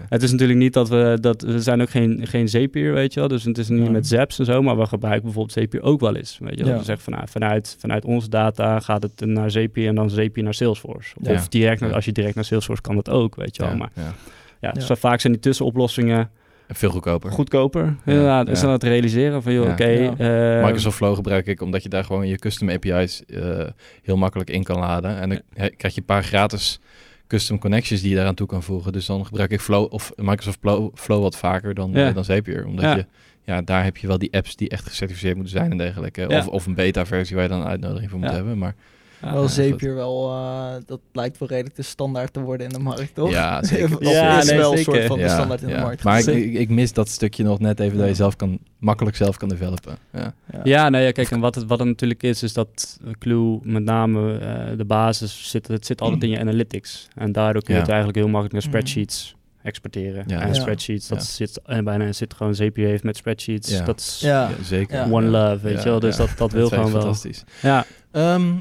[0.08, 3.20] het is natuurlijk niet dat we, dat, we zijn ook geen, geen Zapier, weet je
[3.20, 3.28] wel.
[3.28, 3.90] Dus het is niet Ja.
[3.90, 6.38] met Zaps en zo, maar we gebruiken bijvoorbeeld Zapier ook wel eens.
[6.40, 6.72] Weet je wel.
[6.72, 6.78] Ja.
[6.78, 10.42] We zeggen van, nou, vanuit, vanuit onze data gaat het naar Zapier en dan Zapier
[10.44, 11.14] naar Salesforce.
[11.22, 11.32] Ja.
[11.32, 13.70] Of direct, naar, als je direct naar Salesforce kan dat ook, weet je wel.
[13.70, 13.76] Ja.
[13.78, 14.12] Maar Ja.
[14.60, 16.30] ja, dus vaak zijn die tussenoplossingen En
[16.68, 17.30] Veel goedkoper.
[17.30, 17.96] goedkoper.
[18.04, 18.64] Inderdaad, is ja.
[18.64, 19.72] dan het realiseren van, joh, Ja.
[19.72, 19.86] oké.
[19.86, 20.16] Ja.
[20.58, 23.66] eh, Microsoft Flow gebruik ik omdat je daar gewoon je custom API's eh,
[24.02, 25.20] heel makkelijk in kan laden.
[25.20, 25.40] En dan
[25.76, 26.80] krijg je een paar gratis
[27.26, 28.92] custom connections die je daaraan toe kan voegen.
[28.92, 32.08] Dus dan gebruik ik Flow of Microsoft Flow, Flow wat vaker dan, Ja.
[32.08, 32.66] eh, dan Zapier.
[32.66, 32.96] Omdat Ja.
[32.96, 33.06] je,
[33.44, 36.24] ja, daar heb je wel die apps die echt gecertificeerd moeten zijn en dergelijke.
[36.28, 36.38] Ja.
[36.38, 38.34] Of, of een beta versie waar je dan een uitnodiging voor moet Ja.
[38.34, 38.58] hebben.
[38.58, 38.93] Maar ja,
[39.32, 42.78] Wel ja, Zapier wel, eh, dat lijkt wel redelijk de standaard te worden in de
[42.78, 43.30] markt, toch?
[43.30, 44.02] ja, zeker.
[44.02, 44.94] Ja, is nee, wel een zeker.
[44.94, 45.74] soort van de standaard in ja.
[45.76, 46.02] de markt.
[46.04, 49.16] Maar ik, ik, ik mis dat stukje nog net even dat je zelf kan, makkelijk
[49.16, 49.96] zelf kan developen.
[50.12, 50.34] Ja.
[50.64, 53.82] Ja, nee, ja, kijk, en wat het, wat het natuurlijk is, is dat Clue met
[53.84, 57.08] name eh, de basis zit, het zit altijd in je analytics.
[57.14, 57.84] En daardoor kun je Ja.
[57.86, 58.70] het eigenlijk heel makkelijk naar Mhm.
[58.70, 60.24] spreadsheets exporteren.
[60.26, 60.40] Ja.
[60.40, 60.54] En Ja.
[60.54, 61.24] spreadsheets, dat Ja.
[61.24, 63.70] zit en bijna zit gewoon Zapier heeft met spreadsheets.
[63.70, 63.84] Ja.
[63.84, 64.48] Dat is Ja.
[64.48, 65.12] Ja, zeker.
[65.12, 65.30] One Ja.
[65.50, 66.00] love, weet Ja, je wel.
[66.00, 66.26] Dus ja.
[66.26, 67.00] dat, dat wil gewoon wel.
[67.00, 67.44] fantastisch.
[67.62, 68.52] Ja, Ehm,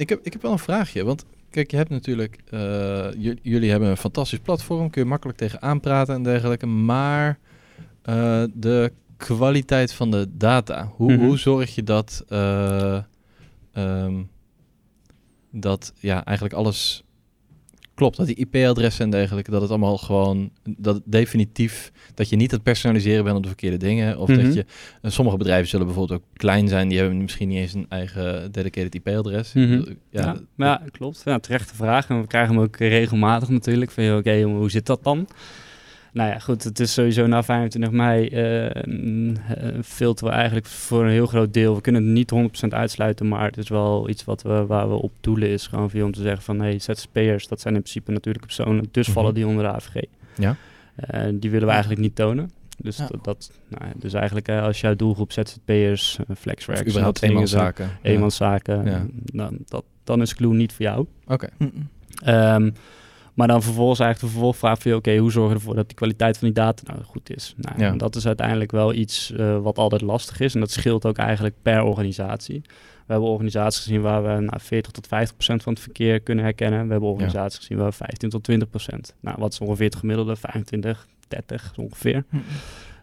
[0.00, 1.04] ik, heb, ik heb wel een vraagje.
[1.04, 2.38] Want kijk, je hebt natuurlijk...
[2.50, 3.08] eh,
[3.42, 4.90] jullie hebben een fantastisch platform.
[4.90, 6.66] Kun je makkelijk tegen aanpraten en dergelijke.
[6.66, 7.38] Maar
[8.02, 10.92] eh, de kwaliteit van de data.
[10.96, 11.24] Hoe, Mhm.
[11.24, 12.24] hoe zorg je dat...
[12.28, 12.98] eh,
[13.72, 14.22] ehm,
[15.52, 17.02] dat ja, eigenlijk alles
[18.00, 18.16] klopt.
[18.16, 22.62] Dat die IP-adressen en dergelijke, dat het allemaal gewoon, dat definitief, dat je niet het
[22.62, 24.18] personaliseren bent op de verkeerde dingen.
[24.18, 24.42] Of Mhm.
[24.44, 24.64] dat je,
[25.02, 28.52] en sommige bedrijven zullen bijvoorbeeld ook klein zijn, die hebben misschien niet eens een eigen
[28.52, 29.52] dedicated IP-adres.
[29.52, 29.72] Mhm.
[29.72, 31.22] Ja, ja, dat- maar ja, klopt.
[31.24, 32.08] Ja, terechte vraag.
[32.08, 33.90] En we krijgen hem ook regelmatig natuurlijk.
[33.90, 35.26] Van, oké, hoe zit dat dan?
[36.12, 38.84] Nou ja, goed, het is sowieso na 25 mei eh,
[39.84, 41.74] filteren we eigenlijk voor een heel groot deel.
[41.74, 42.30] We kunnen het niet
[42.64, 45.66] 100% uitsluiten, maar het is wel iets wat we, waar we op doelen is.
[45.66, 48.88] Gewoon je om te zeggen van, hey, ZZP'ers, dat zijn in principe natuurlijke personen.
[48.90, 49.16] Dus Mhm.
[49.16, 50.02] vallen die onder de AVG.
[50.34, 50.56] Ja.
[50.96, 52.50] Eh, die willen we eigenlijk niet tonen.
[52.78, 53.06] Dus, Ja.
[53.10, 57.48] dat, dat, nou, ja, dus eigenlijk als jouw doelgroep ZZP'ers, uh, of flexwerkers, überhaupt dingen
[57.48, 57.98] zijn, eenmanszaken.
[58.02, 58.10] Ja.
[58.10, 59.06] eenmanszaken, Ja.
[59.32, 61.06] dan, dat, dan is Clue niet voor jou.
[61.26, 61.48] Oké.
[62.24, 62.70] Ehm,
[63.34, 64.92] maar dan vervolgens eigenlijk de vervolgvraag van...
[64.94, 67.54] oké, hoe zorg je ervoor dat die kwaliteit van die data nou goed is?
[67.56, 67.90] Nou, Ja.
[67.96, 70.54] dat is uiteindelijk wel iets eh, wat altijd lastig is.
[70.54, 72.62] En dat scheelt ook eigenlijk per organisatie.
[73.06, 76.44] We hebben organisaties gezien waar we nou, 40 tot 50 procent van het verkeer kunnen
[76.44, 76.84] herkennen.
[76.86, 79.14] We hebben organisaties gezien waar we 15 tot 20 procent.
[79.20, 80.36] Nou, wat is ongeveer het gemiddelde?
[80.36, 82.24] 25, 30 zo ongeveer.
[82.30, 82.44] Mm-mm.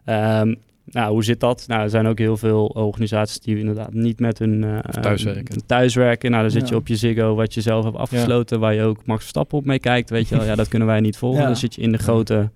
[0.06, 0.56] Ehm,
[0.92, 1.64] nou, hoe zit dat?
[1.68, 5.66] Nou, er zijn ook heel veel organisaties die inderdaad niet met hun eh, thuiswerken.
[5.66, 6.32] thuiswerken.
[6.32, 9.06] Nou, dan zit je op je Ziggo wat je zelf hebt afgesloten, waar je ook
[9.06, 10.10] Max Verstappen op mee kijkt.
[10.10, 11.42] Weet je wel, ja, dat kunnen wij niet volgen.
[11.42, 11.46] Ja.
[11.48, 12.50] Dan zit je in de grote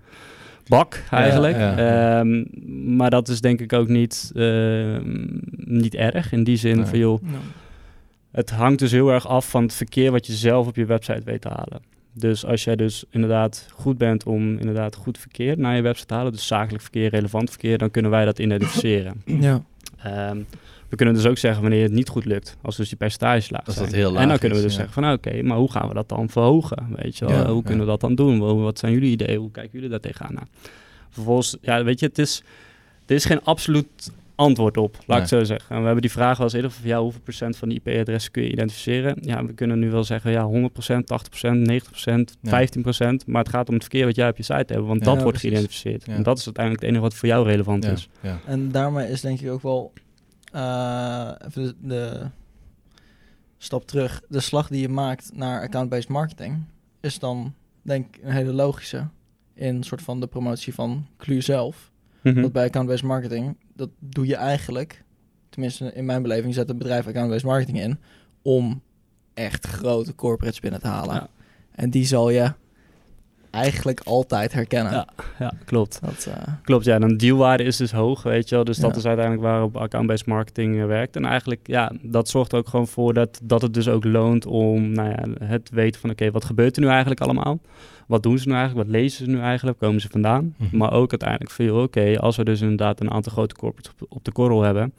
[0.68, 1.56] bak eigenlijk.
[1.56, 2.18] Ja, ja.
[2.20, 2.44] Ehm,
[2.96, 6.84] maar dat is denk ik ook niet, ehm, niet erg in die zin Nee.
[6.86, 7.22] van joh,
[8.32, 11.22] het hangt dus heel erg af van het verkeer wat je zelf op je website
[11.24, 11.80] weet te halen.
[12.12, 16.14] Dus als jij dus inderdaad goed bent om inderdaad goed verkeer naar je website te
[16.14, 19.22] halen, dus zakelijk verkeer, relevant verkeer, dan kunnen wij dat identificeren.
[19.40, 19.62] ja.
[20.02, 20.38] Ehm,
[20.88, 23.64] we kunnen dus ook zeggen wanneer het niet goed lukt, als dus die percentages laag
[23.64, 23.84] zijn.
[23.84, 24.78] dat heel laag en dan kunnen we dus ja.
[24.78, 26.86] zeggen van nou, oké, maar hoe gaan we dat dan verhogen?
[26.96, 27.34] Weet je wel?
[27.34, 27.62] Ja, hoe ja.
[27.62, 28.40] kunnen we dat dan doen?
[28.40, 29.38] Wel, Wat zijn jullie ideeën?
[29.38, 30.34] Hoe kijken jullie daar tegenaan?
[30.34, 30.46] Nou,
[31.10, 32.42] vervolgens, ja, weet je, het is,
[33.06, 34.12] er is geen absoluut
[34.42, 35.18] antwoord op, laat Nee.
[35.20, 35.68] ik zo zeggen.
[35.70, 38.32] En we hebben die vraag wel eens eerder van, ja, hoeveel procent van die IP-adressen
[38.32, 39.16] kun je identificeren?
[39.20, 42.50] Ja, we kunnen nu wel zeggen, ja, 100%, 80%, 90%, Ja.
[42.50, 43.26] 15%.
[43.26, 45.04] Maar het gaat om het verkeer wat jij op je site hebt, want Ja.
[45.04, 45.40] dat Ja, wordt precies.
[45.48, 46.06] geïdentificeerd.
[46.06, 46.12] Ja.
[46.14, 48.08] En dat is uiteindelijk het enige wat voor jou relevant Ja, is.
[48.20, 48.38] ja.
[48.46, 49.92] En daarmee is denk ik ook wel
[50.52, 52.26] eh, even de, de
[53.58, 54.20] stap terug.
[54.28, 56.64] De slag die je maakt naar account-based marketing
[57.00, 59.06] is dan denk ik een hele logische
[59.54, 61.90] in soort van de promotie van Clue zelf.
[62.22, 62.40] Mhm.
[62.40, 65.04] Want bij account-based marketing, dat doe je eigenlijk,
[65.48, 67.98] tenminste in mijn beleving, zet een bedrijf account-based marketing in
[68.42, 68.82] om
[69.34, 71.14] echt grote corporates binnen te halen.
[71.14, 71.28] Ja.
[71.70, 72.52] En die zal je
[73.52, 74.92] eigenlijk altijd herkennen.
[74.92, 75.06] Ja.
[75.38, 75.98] Ja, klopt.
[76.00, 76.98] Dat, eh, Klopt, ja.
[76.98, 78.64] Dan dealwaarde is dus hoog, weet je wel.
[78.64, 78.96] Dus dat Ja.
[78.96, 81.16] is uiteindelijk waarop account-based marketing eh, werkt.
[81.16, 84.46] En eigenlijk, ja, dat zorgt er ook gewoon voor dat, dat het dus ook loont
[84.46, 87.58] om, nou ja, het weten van, oké, wat gebeurt er nu eigenlijk allemaal?
[88.06, 88.88] Wat doen ze nu eigenlijk?
[88.88, 89.78] Wat lezen ze nu eigenlijk?
[89.78, 90.54] Waar komen ze vandaan?
[90.56, 90.76] Mhm.
[90.76, 94.24] Maar ook uiteindelijk veel, oké, als we dus inderdaad een aantal grote corporates op, op
[94.24, 94.92] de korrel hebben,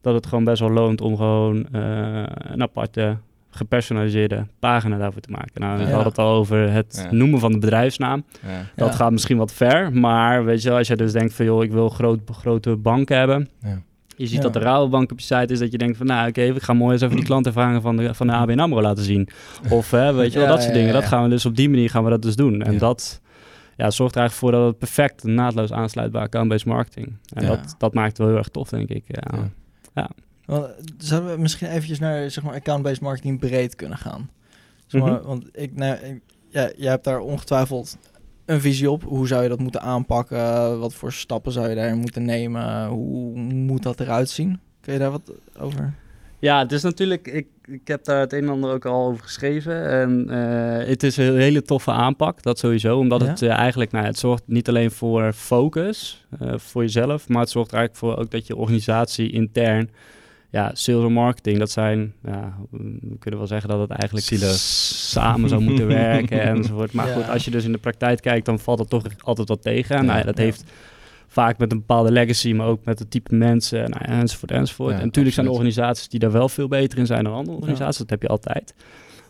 [0.00, 3.16] dat het gewoon best wel loont om gewoon eh, een aparte
[3.50, 5.60] gepersonaliseerde pagina daarvoor te maken.
[5.60, 5.88] Nou, we Ja.
[5.88, 7.16] hadden het al over het Ja.
[7.16, 8.24] noemen van de bedrijfsnaam.
[8.46, 8.48] Ja.
[8.76, 8.94] Dat Ja.
[8.94, 11.72] gaat misschien wat ver, maar weet je, wel, als je dus denkt van joh, ik
[11.72, 13.48] wil groot, grote banken hebben.
[13.62, 13.82] Ja.
[14.16, 14.42] Je ziet Ja.
[14.42, 16.72] dat de Rabobank op je site is dat je denkt van nou oké, ik ga
[16.72, 19.28] mooi eens even die klantervaringen van de, van de ABN AMRO laten zien.
[19.70, 20.88] Of hè, weet je wel, Ja, dat soort dingen.
[20.88, 22.62] ja, Dat gaan we dus op die manier gaan we dat dus doen.
[22.62, 22.78] En Ja.
[22.78, 23.20] dat
[23.76, 27.12] ja, zorgt er eigenlijk voor dat het perfect naadloos aansluit bij account-based marketing.
[27.34, 27.48] En Ja.
[27.48, 29.04] dat, dat maakt het wel heel erg tof, denk ik.
[29.06, 30.08] Ja.
[30.50, 34.30] Want, zouden we misschien eventjes naar zeg maar, account-based marketing breed kunnen gaan?
[34.86, 35.26] Zeg maar, Mhm.
[35.26, 37.98] Want ik, nou, ik, ja, jij hebt daar ongetwijfeld
[38.46, 39.02] een visie op.
[39.02, 40.78] Hoe zou je dat moeten aanpakken?
[40.78, 42.86] Wat voor stappen zou je daarin moeten nemen?
[42.86, 44.60] Hoe moet dat eruit zien?
[44.80, 45.92] Kun je daar wat over?
[46.38, 49.22] Ja, het is natuurlijk, ik, ik heb daar het een en ander ook al over
[49.22, 49.88] geschreven.
[49.90, 52.98] En eh, het is een hele toffe aanpak, dat sowieso.
[52.98, 53.26] Omdat Ja?
[53.26, 57.50] het eh, eigenlijk, nou, het zorgt niet alleen voor focus eh, voor jezelf, maar het
[57.50, 59.90] zorgt eigenlijk voor ook dat je organisatie intern,
[60.50, 65.10] ja, sales en marketing, dat zijn, ja, we kunnen wel zeggen dat het eigenlijk Silo's.
[65.10, 66.92] samen zou moeten werken enzovoort.
[66.92, 67.14] Maar Ja.
[67.14, 69.94] goed, als je dus in de praktijk kijkt, dan valt het toch altijd wat tegen.
[69.96, 70.06] En Ja.
[70.06, 70.42] nou ja, dat Ja.
[70.44, 70.64] heeft
[71.28, 74.92] vaak met een bepaalde legacy, maar ook met het type mensen nou ja, enzovoort enzovoort.
[74.92, 77.56] Ja, en natuurlijk zijn er organisaties die daar wel veel beter in zijn dan andere
[77.56, 77.98] organisaties.
[77.98, 78.74] Dat heb je altijd.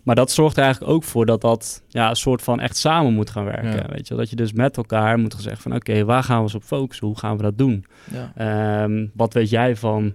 [0.02, 3.12] Maar dat zorgt er eigenlijk ook voor dat dat ja, een soort van echt samen
[3.14, 3.70] moet gaan werken.
[3.74, 3.86] Ja.
[3.88, 4.14] Weet je?
[4.14, 4.18] wel.
[4.18, 6.62] Dat je dus met elkaar moet gaan zeggen van oké, waar gaan we ons op
[6.62, 7.06] focussen?
[7.06, 7.84] Hoe gaan we dat doen?
[8.12, 8.32] Ja.
[8.82, 10.12] Ehm, wat weet jij van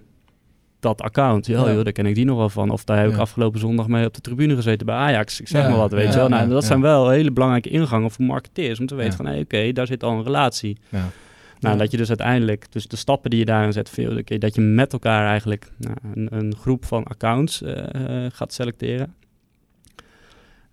[0.86, 1.46] dat account?
[1.46, 2.70] Ja, joh, daar ken ik die nog wel van.
[2.70, 5.40] Of daar heb ik afgelopen zondag mee op de tribune gezeten bij Ajax.
[5.40, 6.28] Ik zeg maar wat, weet je wel.
[6.28, 8.80] Nou, dat zijn wel hele belangrijke ingangen voor marketeers.
[8.80, 10.78] Om te weten van, hé, oké, daar zit al een relatie.
[10.88, 11.10] Ja.
[11.60, 14.54] Nou, dat je dus uiteindelijk, dus de stappen die je daarin zet, veel, oké, dat
[14.54, 19.14] je met elkaar eigenlijk nou, een, een groep van accounts eh, eh, gaat selecteren.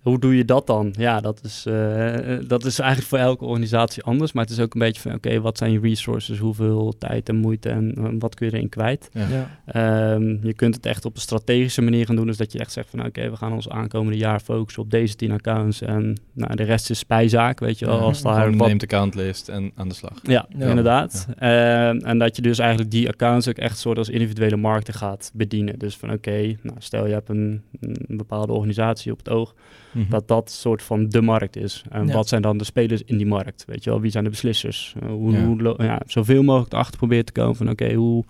[0.04, 0.94] Hoe doe je dat dan?
[0.98, 2.14] Ja, dat is, eh,
[2.46, 4.32] dat is eigenlijk voor elke organisatie anders.
[4.32, 6.38] Maar het is ook een beetje van, oké, wat zijn je resources?
[6.38, 9.08] Hoeveel tijd en moeite en eh, wat kun je erin kwijt?
[9.12, 9.26] Ja.
[9.28, 9.50] Ja.
[9.66, 12.26] Ehm, je kunt het echt op een strategische manier gaan doen.
[12.26, 15.14] Dus dat je echt zegt van oké, we gaan ons aankomende jaar focussen op deze
[15.16, 15.80] 10 accounts.
[15.82, 17.96] En nou, de rest is bijzaak, weet je wel.
[17.96, 18.66] Ja, Als daar wat...
[18.68, 20.18] neemt de countlist en aan de slag.
[20.22, 20.66] Ja, Ja.
[20.68, 21.26] inderdaad.
[21.38, 25.30] Ehm, en dat je dus eigenlijk die accounts ook echt soort als individuele markten gaat
[25.34, 25.78] bedienen.
[25.78, 29.54] Dus van oké, nou, stel je hebt een, een bepaalde organisatie op het oog.
[29.94, 30.10] Mhm.
[30.10, 31.84] Dat dat soort van de markt is.
[31.90, 32.12] En Ja.
[32.12, 33.64] wat zijn dan de spelers in die markt?
[33.66, 34.94] Weet je wel, wie zijn de beslissers?
[35.02, 35.44] Eh, hoe, Ja.
[35.44, 38.24] hoe ja, zoveel mogelijk erachter proberen te komen van oké, hoe,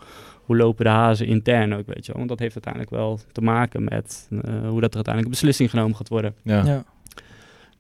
[0.45, 2.17] hoe lopen de hazen intern ook, weet je wel?
[2.17, 5.71] Want dat heeft uiteindelijk wel te maken met eh, hoe dat er uiteindelijk een beslissing
[5.71, 6.35] genomen gaat worden.
[6.43, 6.85] ja.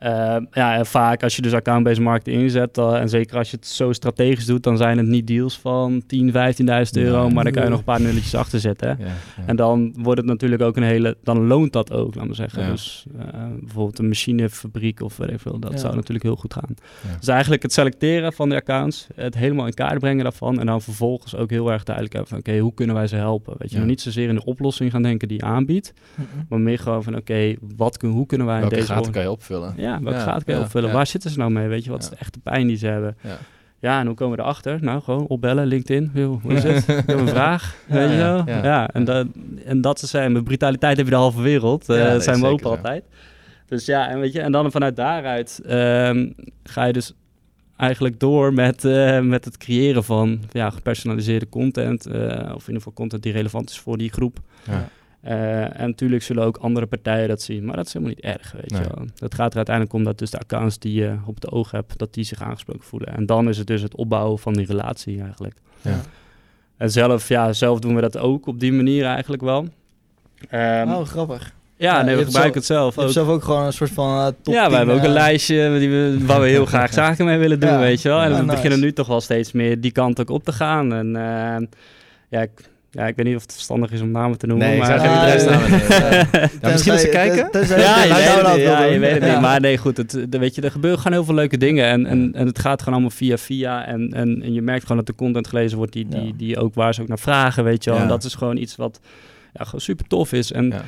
[0.04, 0.36] Ja.
[0.36, 3.56] Eh, ja, en vaak als je dus account-based marketing inzet, eh, en zeker als je
[3.56, 7.34] het zo strategisch doet, dan zijn het niet deals van 10, 15.000 euro, Nee.
[7.34, 8.96] maar dan kan je nog een paar nulletjes achter zetten.
[8.98, 9.12] Ja, ja.
[9.46, 12.62] En dan wordt het natuurlijk ook een hele, dan loont dat ook, laat maar zeggen.
[12.62, 12.70] Ja.
[12.70, 13.24] Dus eh,
[13.60, 15.78] bijvoorbeeld een machinefabriek of weet ik veel, dat Ja.
[15.78, 16.74] zou natuurlijk heel goed gaan.
[17.08, 17.16] Ja.
[17.18, 20.82] Dus eigenlijk het selecteren van de accounts, het helemaal in kaart brengen daarvan en dan
[20.82, 23.54] vervolgens ook heel erg duidelijk hebben van oké, hoe kunnen wij ze helpen?
[23.58, 23.80] Weet je, Ja.
[23.80, 25.92] nog niet zozeer in de oplossing gaan denken die je aanbiedt,
[26.48, 29.22] maar meer gewoon van oké, wat kun, hoe kunnen wij in Welke deze gaten kan
[29.22, 29.74] je opvullen?
[29.76, 30.88] ja, Ja, je ja, opvullen?
[30.88, 30.94] ja.
[30.94, 31.68] Waar zitten ze nou mee?
[31.68, 33.16] Weet je, wat is de echte pijn die ze hebben?
[33.20, 33.38] Ja.
[33.78, 34.78] Ja, en hoe komen we erachter?
[34.80, 36.10] Nou, gewoon opbellen, LinkedIn.
[36.14, 36.88] Yo, hoe is het?
[36.88, 37.76] Ik heb een vraag.
[37.88, 38.42] Ja, weet je wel?
[38.46, 38.64] ja.
[38.64, 39.26] Ja, en, dat,
[39.64, 40.32] en dat is zijn.
[40.32, 41.88] Met brutaliteit heb je de halve wereld.
[41.88, 43.04] Eh dat nee, zijn we ook altijd.
[43.66, 46.30] Dus ja, en weet je, en dan vanuit daaruit ehm,
[46.64, 47.12] ga je dus
[47.76, 52.06] eigenlijk door met, eh, met het creëren van ja, gepersonaliseerde content.
[52.06, 54.38] eh, of in ieder geval content die relevant is voor die groep.
[55.24, 58.52] Eh, en natuurlijk zullen ook andere partijen dat zien, maar dat is helemaal niet erg,
[58.52, 58.80] weet Nee.
[58.82, 59.04] je wel.
[59.18, 61.98] Het gaat er uiteindelijk om dat dus de accounts die je op het oog hebt,
[61.98, 63.08] dat die zich aangesproken voelen.
[63.16, 65.56] En dan is het dus het opbouwen van die relatie eigenlijk.
[65.80, 66.00] Ja.
[66.76, 69.66] En zelf, ja, zelf doen we dat ook op die manier eigenlijk wel.
[70.48, 71.52] Ehm, oh, grappig.
[71.76, 73.10] ja, ja, nee, we gebruiken het zelf ook.
[73.10, 75.78] zelf ook gewoon een soort van uh, top Ja, we hebben ook een eh, lijstje
[75.78, 77.78] die we, waar we heel graag zaken mee willen doen, Ja.
[77.78, 78.20] weet je wel.
[78.20, 78.54] En Ja, we nice.
[78.54, 80.92] beginnen nu toch wel steeds meer die kant ook op te gaan.
[80.92, 81.66] En eh,
[82.28, 82.50] ja, ik,
[82.94, 84.66] ja, ik weet niet of het verstandig is om namen te noemen.
[84.66, 86.26] Nee, ik maar, zou geen Ah, bedrijfsnamen ja.
[86.30, 86.50] nemen.
[86.60, 87.48] Ja, misschien als ze kijken.
[87.78, 88.04] Ja,
[88.84, 89.40] je weet, het, niet.
[89.40, 91.86] Maar nee, goed, het, de, weet je, er gebeuren gewoon heel veel leuke dingen.
[91.86, 93.86] En, en, en het gaat gewoon allemaal via via.
[93.86, 96.74] En, en, en je merkt gewoon dat de content gelezen wordt die, die, die ook
[96.74, 97.98] waar ze ook naar vragen, weet je wel.
[97.98, 98.04] Ja.
[98.04, 99.00] En dat is gewoon iets wat
[99.52, 100.52] ja, gewoon super tof is.
[100.52, 100.82] En Ja.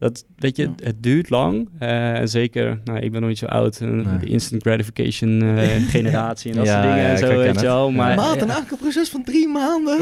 [0.00, 0.72] Dat, weet je, Ja.
[0.82, 1.68] het duurt lang.
[1.78, 3.80] Eh, en zeker, nou, ik ben nog niet zo oud.
[3.80, 4.18] eh, Nee.
[4.18, 7.60] De instant gratification eh, generatie en dat Ja, soort dingen ja, en zo, weet het.
[7.60, 7.90] je wel.
[7.90, 8.54] Maar, Maat, een ja.
[8.54, 9.98] aankoopproces van drie maanden.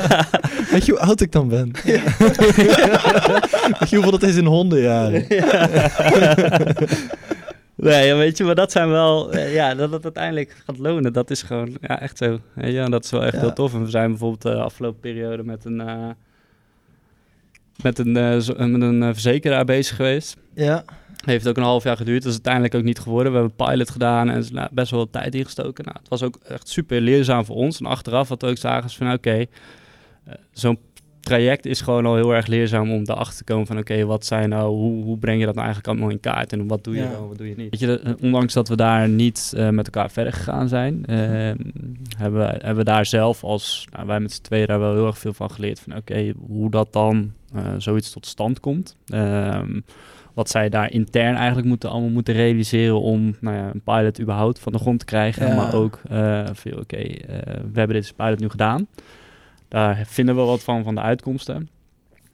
[0.72, 1.70] Weet je hoe oud ik dan ben?
[3.78, 5.24] Weet je hoeveel dat is in hondenjaren?
[7.74, 11.12] Nee, ja, weet je, maar dat zijn wel, eh, ja, dat het uiteindelijk gaat lonen,
[11.12, 12.38] dat is gewoon, ja, echt zo.
[12.56, 13.40] Je, en dat is wel echt Ja.
[13.40, 13.74] heel tof.
[13.74, 16.08] En we zijn bijvoorbeeld de afgelopen periode met een, eh,
[17.82, 20.36] met een, eh, zo- met een eh, verzekeraar bezig geweest.
[20.54, 20.84] Ja.
[21.24, 23.32] Heeft ook een half jaar geduurd, dat is uiteindelijk ook niet geworden.
[23.32, 25.84] We hebben een pilot gedaan en nou, best wel wat tijd ingestoken.
[25.84, 27.80] Nou, het was ook echt super leerzaam voor ons.
[27.80, 29.30] En achteraf wat we ook zagen is van, oké,
[30.24, 30.78] eh, zo'n
[31.28, 34.48] traject is gewoon al heel erg leerzaam om erachter te komen van oké, wat zijn
[34.48, 37.02] nou, hoe, hoe breng je dat nou eigenlijk allemaal in kaart en wat doe je
[37.02, 37.10] Ja.
[37.10, 37.70] wel, wat doe je niet.
[37.70, 41.16] Weet je, ondanks dat we daar niet eh, met elkaar verder gegaan zijn, eh,
[42.16, 45.06] hebben, we, hebben we daar zelf als, nou, wij met z'n tweeën daar wel heel
[45.06, 48.96] erg veel van geleerd van oké, hoe dat dan eh, zoiets tot stand komt.
[49.06, 49.80] Ehm,
[50.34, 54.58] wat zij daar intern eigenlijk moeten, allemaal moeten realiseren om nou ja, een pilot überhaupt
[54.58, 55.46] van de grond te krijgen.
[55.46, 55.54] Ja.
[55.54, 57.36] Maar ook eh veel, oké, eh,
[57.72, 58.86] we hebben dit pilot nu gedaan.
[59.68, 61.68] Daar vinden we wat van, van de uitkomsten.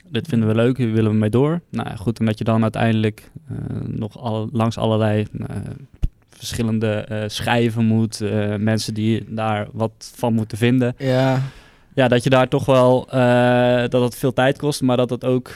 [0.09, 1.61] Dit vinden we leuk, hier willen we mee door.
[1.71, 5.57] Nou goed, omdat je dan uiteindelijk eh, nog alle, langs allerlei eh,
[6.29, 8.21] verschillende eh, schijven moet,
[8.59, 10.95] mensen die daar wat van moeten vinden.
[10.99, 11.43] Ja.
[11.95, 13.07] Ja, dat je daar toch wel,
[13.89, 15.51] dat het veel tijd kost, maar dat het ook,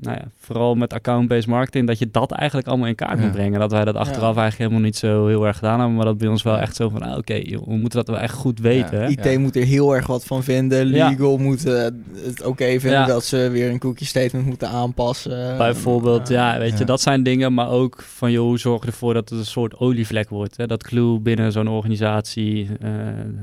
[0.00, 3.24] nou ja, vooral met account-based marketing, dat je dat eigenlijk allemaal in kaart Ja.
[3.24, 3.60] moet brengen.
[3.60, 6.28] Dat wij dat achteraf eigenlijk helemaal niet zo heel erg gedaan hebben, maar dat bij
[6.28, 9.00] ons wel echt zo van, ah, oké, we moeten dat wel echt goed weten.
[9.02, 9.08] Hè.
[9.08, 10.88] IT moet er heel erg wat van vinden.
[10.88, 11.08] Ja.
[11.08, 11.82] Legal moet eh,
[12.24, 13.06] het oké vinden Ja.
[13.06, 15.56] dat ze weer een cookie statement moeten aanpassen.
[15.56, 19.14] Bijvoorbeeld, ja, weet je, dat zijn dingen, maar ook van, joh, hoe zorg je ervoor
[19.14, 20.66] dat het een soort olievlek wordt, hè?
[20.66, 22.90] dat Clue binnen zo'n organisatie eh,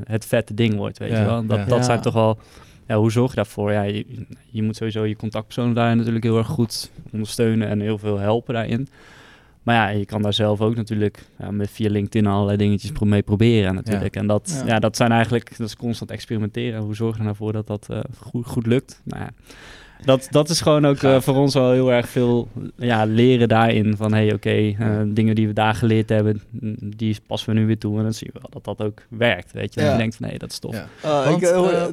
[0.03, 1.45] het vette ding wordt, weet Ja, je wel.
[1.45, 1.65] Dat, ja.
[1.65, 2.37] dat zijn toch wel,
[2.87, 3.71] ja, hoe zorg je daarvoor?
[3.71, 4.05] Ja, je,
[4.51, 8.53] je moet sowieso je contactpersoon daar natuurlijk heel erg goed ondersteunen en heel veel helpen
[8.53, 8.87] daarin.
[9.63, 13.05] Maar ja, je kan daar zelf ook natuurlijk ja, met via LinkedIn allerlei dingetjes pro-
[13.05, 14.15] mee proberen natuurlijk.
[14.15, 14.73] En dat, Ja.
[14.73, 14.79] ja.
[14.79, 16.81] dat zijn eigenlijk, dat is constant experimenteren.
[16.81, 19.01] Hoe zorg je er nou dat dat eh, goed, goed lukt?
[19.03, 19.29] Nou ja,
[20.05, 23.97] dat, dat is gewoon ook eh, voor ons wel heel erg veel ja, leren daarin.
[23.97, 26.41] Van hey, oké, eh, dingen die we daar geleerd hebben,
[26.81, 27.97] die passen we nu weer toe.
[27.97, 29.51] En dan zien we wel dat dat ook werkt.
[29.51, 29.91] Weet je, Ja.
[29.91, 30.75] je denkt van nee, dat is tof.
[30.75, 30.87] Ja.
[31.03, 31.83] Oh, Want, ik, eh,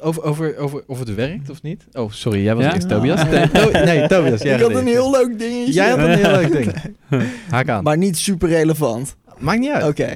[0.00, 1.84] over, over, over of het werkt of niet?
[1.92, 2.74] Oh, sorry, jij was Ja?
[2.74, 3.24] eerst Tobias.
[3.24, 4.42] Nee, To- nee, Tobias.
[4.42, 5.72] jij ik had een heel leuk dingetje.
[5.72, 6.72] Jij had een heel leuk ding.
[7.50, 7.82] Haak aan.
[7.82, 9.16] Maar niet super relevant.
[9.38, 9.84] Maakt niet uit.
[9.88, 10.14] Oké.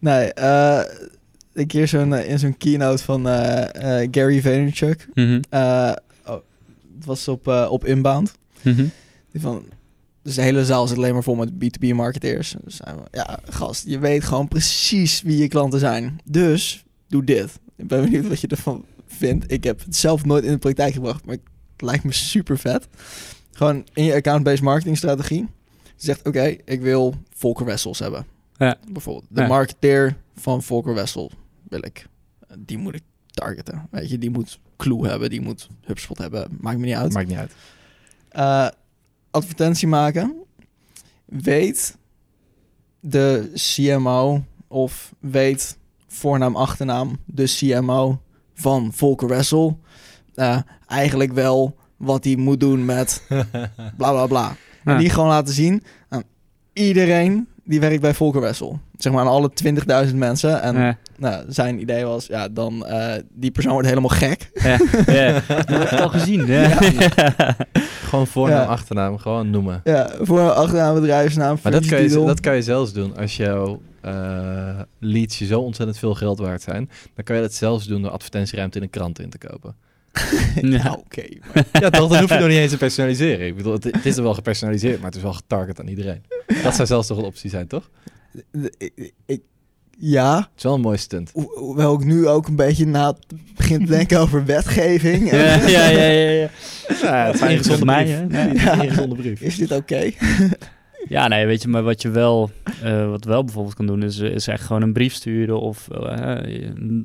[0.00, 0.80] Nee, eh,
[1.54, 3.26] een keer zo'n, in zo'n keynote van
[4.10, 5.06] Gary Vaynerchuk.
[5.14, 5.40] Mhm.
[7.06, 8.32] Was op, eh, op Inbound.
[8.62, 8.86] Mhm.
[9.32, 9.64] Die van,
[10.22, 12.54] dus de hele zaal zit alleen maar vol met B2B marketeers.
[12.64, 16.18] Dus zijn we, ja, gast, je weet gewoon precies wie je klanten zijn.
[16.24, 17.58] Dus doe dit.
[17.76, 19.52] Ik ben benieuwd wat je ervan vindt.
[19.52, 21.36] Ik heb het zelf nooit in de praktijk gebracht, maar
[21.72, 22.88] het lijkt me super vet.
[23.52, 25.46] Gewoon in je account-based marketing strategie.
[25.82, 28.26] Je zegt, oké, ik wil Volker Wessels hebben.
[28.56, 28.76] Ja.
[28.92, 29.46] Bijvoorbeeld, de Ja.
[29.46, 31.30] marketeer van Volker Wessel
[31.68, 32.06] wil ik.
[32.58, 33.02] Die moet ik
[33.36, 33.88] targeten.
[33.90, 36.48] Weet je, die moet Clue hebben, die moet HubSpot hebben.
[36.60, 37.12] Maakt me niet uit.
[37.12, 37.52] Maakt niet uit.
[38.28, 38.68] Eh,
[39.30, 40.34] advertentie maken.
[41.24, 41.96] Weet
[43.00, 48.20] de CMO of weet voornaam, achternaam de CMO
[48.54, 49.80] van Volker Wessel
[50.34, 53.22] eh, eigenlijk wel wat hij moet doen met
[53.96, 54.56] bla bla bla.
[54.84, 56.22] En die gewoon laten zien aan
[56.72, 58.80] iedereen die werkt bij Volker Wessel.
[58.96, 59.50] Zeg maar aan alle
[60.08, 60.62] 20.000 mensen.
[60.62, 60.96] En Ja.
[61.18, 64.50] nou, zijn idee was, ja, dan eh die persoon wordt helemaal gek.
[64.54, 65.32] Ja, ja.
[65.48, 66.46] Dat heb ik al gezien.
[66.46, 66.78] Ja.
[68.04, 68.64] Gewoon voornaam, Ja.
[68.64, 69.80] achternaam, gewoon noemen.
[69.84, 73.80] Ja, voor achternaam, bedrijfsnaam, Maar dat kan, je, dat kan je zelfs doen als jouw
[74.00, 76.90] eh, leads je zo ontzettend veel geld waard zijn.
[77.14, 79.74] Dan kan je dat zelfs doen door advertentieruimte in een krant in te kopen.
[80.76, 80.92] Ja.
[81.04, 81.22] Oké.
[81.54, 82.08] maar- Ja, toch?
[82.10, 83.46] Dan hoef je nog niet eens te personaliseren.
[83.46, 86.22] Ik bedoel, het, het is er wel gepersonaliseerd, maar het is wel getarget aan iedereen.
[86.62, 87.90] Dat zou zelfs toch een optie zijn, toch?
[88.78, 89.42] ik, ik-
[89.98, 91.30] ja, Het is wel een mooie stunt.
[91.34, 93.14] ho- hoewel ik nu ook een beetje na
[93.56, 95.30] begin te denken over wetgeving.
[95.30, 95.38] En-
[95.70, 96.48] Ja, ja, ja, ja, ja.
[97.02, 98.16] Ja, het is een mij, brief.
[98.38, 98.42] hè?
[98.42, 99.40] Ja, het is een ingezonde brief.
[99.40, 100.10] Is dit oké?
[101.08, 102.50] Ja, nee, weet je, maar wat je wel,
[102.82, 106.36] eh, wat wel bijvoorbeeld kan doen, is, is echt gewoon een brief sturen of eh,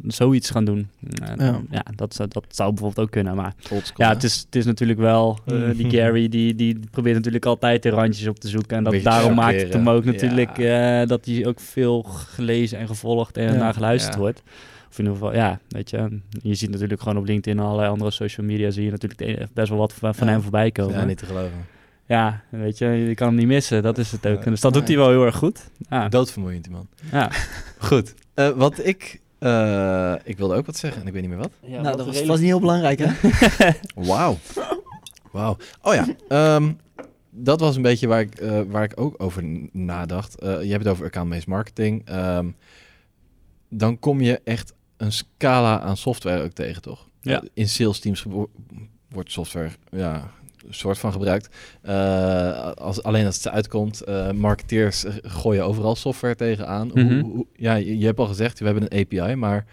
[0.07, 0.87] zoiets gaan doen.
[1.23, 1.61] Eh, Ja.
[1.69, 3.53] ja, dat, zou- dat zou bijvoorbeeld ook kunnen, maar
[3.95, 4.13] ja, hè?
[4.13, 7.89] het is, het is natuurlijk wel, eh, die Gary, die, die probeert natuurlijk altijd de
[7.89, 11.25] randjes op te zoeken en dat, Beetje daarom maakt het hem ook natuurlijk, eh, dat
[11.25, 13.59] hij ook veel gelezen en gevolgd en Ja.
[13.59, 14.19] naar geluisterd Ja.
[14.19, 14.43] wordt.
[14.89, 16.19] Of in ieder geval, ja, weet je.
[16.41, 18.69] Je ziet natuurlijk gewoon op LinkedIn en allerlei andere social media...
[18.71, 20.33] zie je natuurlijk best wel wat van van Ja.
[20.33, 20.93] hem voorbij komen.
[20.99, 21.65] Ja, niet te geloven.
[22.05, 23.83] Ja, weet je, je kan hem niet missen.
[23.83, 24.43] Dat is het ook.
[24.43, 24.49] Ja.
[24.49, 25.69] Dus dat doet hij wel heel erg goed.
[25.89, 26.87] Ja, Doodvermoeiend, die man.
[27.11, 27.31] ja.
[27.77, 28.13] Goed.
[28.33, 29.21] Eh, wat ik...
[29.39, 31.51] eh, ik wilde ook wat zeggen en ik weet niet meer wat.
[31.67, 33.11] nou, dat was, was niet heel belangrijk, hè?
[34.07, 34.37] Wauw.
[35.31, 35.57] Wauw.
[35.81, 36.71] Oh ja, ehm,
[37.29, 40.35] dat was een beetje waar ik, eh, waar ik ook over nadacht.
[40.39, 42.01] Eh, je hebt het over account-based marketing.
[42.05, 42.49] Ehm,
[43.69, 47.07] dan kom je echt een scala aan software ook tegen, toch?
[47.21, 47.43] Ja.
[47.53, 48.25] In sales teams
[49.09, 50.31] wordt software ja,
[50.69, 51.55] soort van gebruikt.
[51.81, 56.89] Eh, als, alleen als het uitkomt, eh marketeers gooien overal software tegenaan.
[56.93, 57.19] Hoe- Mhm.
[57.19, 59.65] hoe- ja, je, je hebt al gezegd, we hebben een API, maar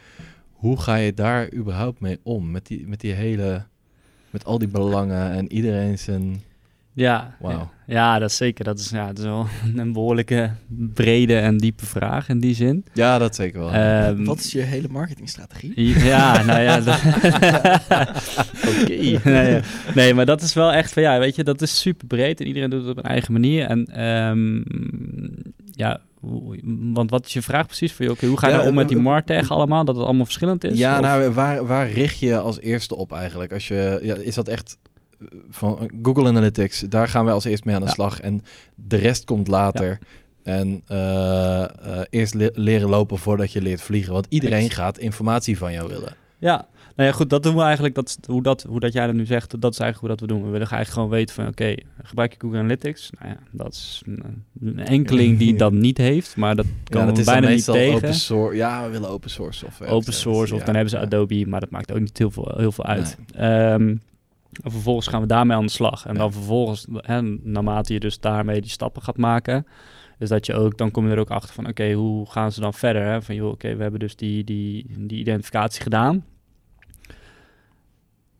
[0.52, 2.50] hoe ga je daar überhaupt mee om?
[2.50, 3.64] Met die, met die hele,
[4.30, 6.42] met al die belangen en iedereen zijn...
[6.98, 7.70] Ja, Wauw.
[7.86, 8.64] ja, dat is zeker.
[8.64, 10.50] Dat is, ja, dat is wel een behoorlijke
[10.94, 12.84] brede en diepe vraag in die zin.
[12.94, 13.70] Ja, dat zeker wel.
[13.72, 15.98] Ehm, Wat is je hele marketingstrategie?
[16.04, 16.80] Ja, nou ja.
[16.80, 17.00] dat-
[18.68, 18.86] Oké.
[19.30, 19.60] Nee, ja.
[19.94, 22.46] nee, maar dat is wel echt van ja, weet je, dat is super breed en
[22.46, 23.66] iedereen doet het op een eigen manier.
[23.66, 24.62] En ehm,
[25.70, 26.00] ja,
[26.94, 28.10] want wat is je vraag precies voor je?
[28.10, 29.84] Oké, hoe ga je Ja, nou om met die eh, martech allemaal?
[29.84, 30.78] Dat het allemaal verschillend is?
[30.78, 33.52] Ja, Of- nou, waar, waar richt je als eerste op eigenlijk?
[33.52, 34.78] Als je, ja, is dat echt
[35.50, 36.80] van Google Analytics?
[36.80, 37.92] Daar gaan we als eerst mee aan de Ja.
[37.92, 38.20] slag.
[38.20, 38.42] En
[38.74, 39.98] de rest komt later.
[40.42, 41.68] En eh, eh,
[42.10, 44.12] eerst le- leren lopen voordat je leert vliegen.
[44.12, 46.14] Want iedereen gaat informatie van jou willen.
[46.38, 47.94] Ja, nou ja, goed, dat doen we eigenlijk.
[47.94, 50.26] Dat, hoe, dat, hoe dat jij dat nu zegt, dat is eigenlijk hoe dat we
[50.26, 50.36] doen.
[50.44, 53.10] We willen eigenlijk gewoon weten van, oké, gebruik je Google Analytics?
[53.18, 54.02] Nou ja, dat is
[54.60, 57.94] een, enkeling die dat niet heeft, maar dat Ja, is dan bijna niet tegen.
[57.94, 58.56] open source.
[58.56, 59.90] Ja, we willen open source software.
[59.90, 61.02] open source, of Ja, dan hebben ze ja.
[61.02, 63.16] Adobe, maar dat maakt ook niet heel veel, heel veel uit.
[63.34, 63.94] Ehm,
[64.62, 66.06] en vervolgens gaan we daarmee aan de slag.
[66.06, 69.66] En dan vervolgens, hè, naarmate je dus daarmee die stappen gaat maken,
[70.18, 72.60] is dat je ook, dan kom je er ook achter van, oké, hoe gaan ze
[72.60, 73.04] dan verder?
[73.04, 73.22] Hè?
[73.22, 76.24] Van, joh, oké, we hebben dus die, die, die identificatie gedaan.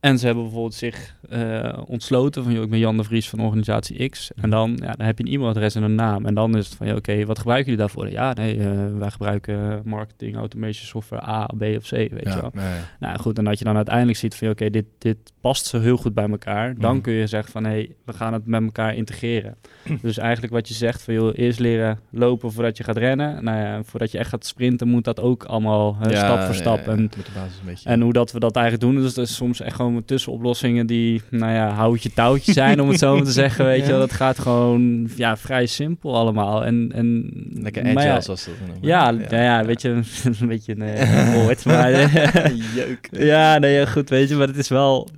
[0.01, 3.41] En ze hebben bijvoorbeeld zich eh, ontsloten van, joh, ik ben Jan de Vries van
[3.41, 4.31] organisatie X.
[4.37, 6.27] En dan, ja, dan heb je een e-mailadres en een naam.
[6.27, 8.11] En dan is het van, ja, oké, wat gebruiken jullie daarvoor?
[8.11, 12.53] Ja, nee, eh, wij gebruiken marketing, automation software A, B of C, weet je wel.
[13.01, 15.97] Nou goed, en dat je dan uiteindelijk ziet van, oké, dit, dit past zo heel
[15.97, 16.75] goed bij elkaar.
[16.79, 17.03] Dan Mhm.
[17.03, 19.57] kun je zeggen van, hé, hey, we gaan het met elkaar integreren.
[20.03, 23.45] dus eigenlijk wat je zegt van, joh, eerst leren lopen voordat je gaat rennen.
[23.45, 26.79] Nou ja, voordat je echt gaat sprinten moet dat ook allemaal Ja, stap voor stap.
[26.85, 27.89] ja, En, moet de basis een beetje...
[27.89, 31.23] en hoe dat we dat eigenlijk doen, dus dat is soms echt gewoon tussenoplossingen die,
[31.31, 33.65] nou ja, houtje touwtje zijn, om het zo maar te zeggen.
[33.65, 33.89] Weet je Ja.
[33.91, 36.65] wel, dat gaat gewoon, ja, vrij simpel allemaal.
[36.65, 38.89] En, en, Lekker agile, ja, zoals ze dat noemen.
[38.89, 39.89] ja, ja, ja, weet je,
[40.41, 41.91] een beetje een woord, maar...
[42.75, 43.09] Jeuk.
[43.11, 45.09] Ja, nee, ja, goed, weet je, maar het is wel...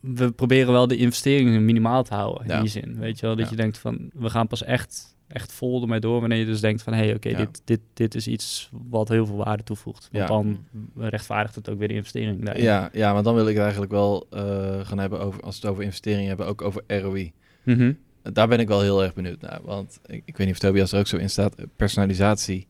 [0.00, 2.54] We proberen wel de investeringen minimaal te houden, Ja.
[2.54, 2.96] in die zin.
[2.98, 3.50] Weet je wel, dat Ja.
[3.50, 6.20] je denkt van, we gaan pas echt, echt vol ermee door...
[6.20, 7.36] wanneer je dus denkt van, hé, hey, oké, Ja.
[7.36, 10.08] dit, dit, dit is iets wat heel veel waarde toevoegt.
[10.12, 10.26] Want Ja.
[10.34, 10.64] dan
[10.96, 12.62] rechtvaardigt het ook weer de investering daarin.
[12.62, 15.60] Ja, ja, maar dan wil ik het eigenlijk wel eh, gaan hebben over, als we
[15.60, 17.32] het over investeringen hebben, ook over ROI.
[17.62, 17.92] Mhm.
[18.22, 19.60] Daar ben ik wel heel erg benieuwd naar.
[19.62, 21.54] Want ik, ik weet niet of Tobias er ook zo in staat.
[21.76, 22.66] Personalisatie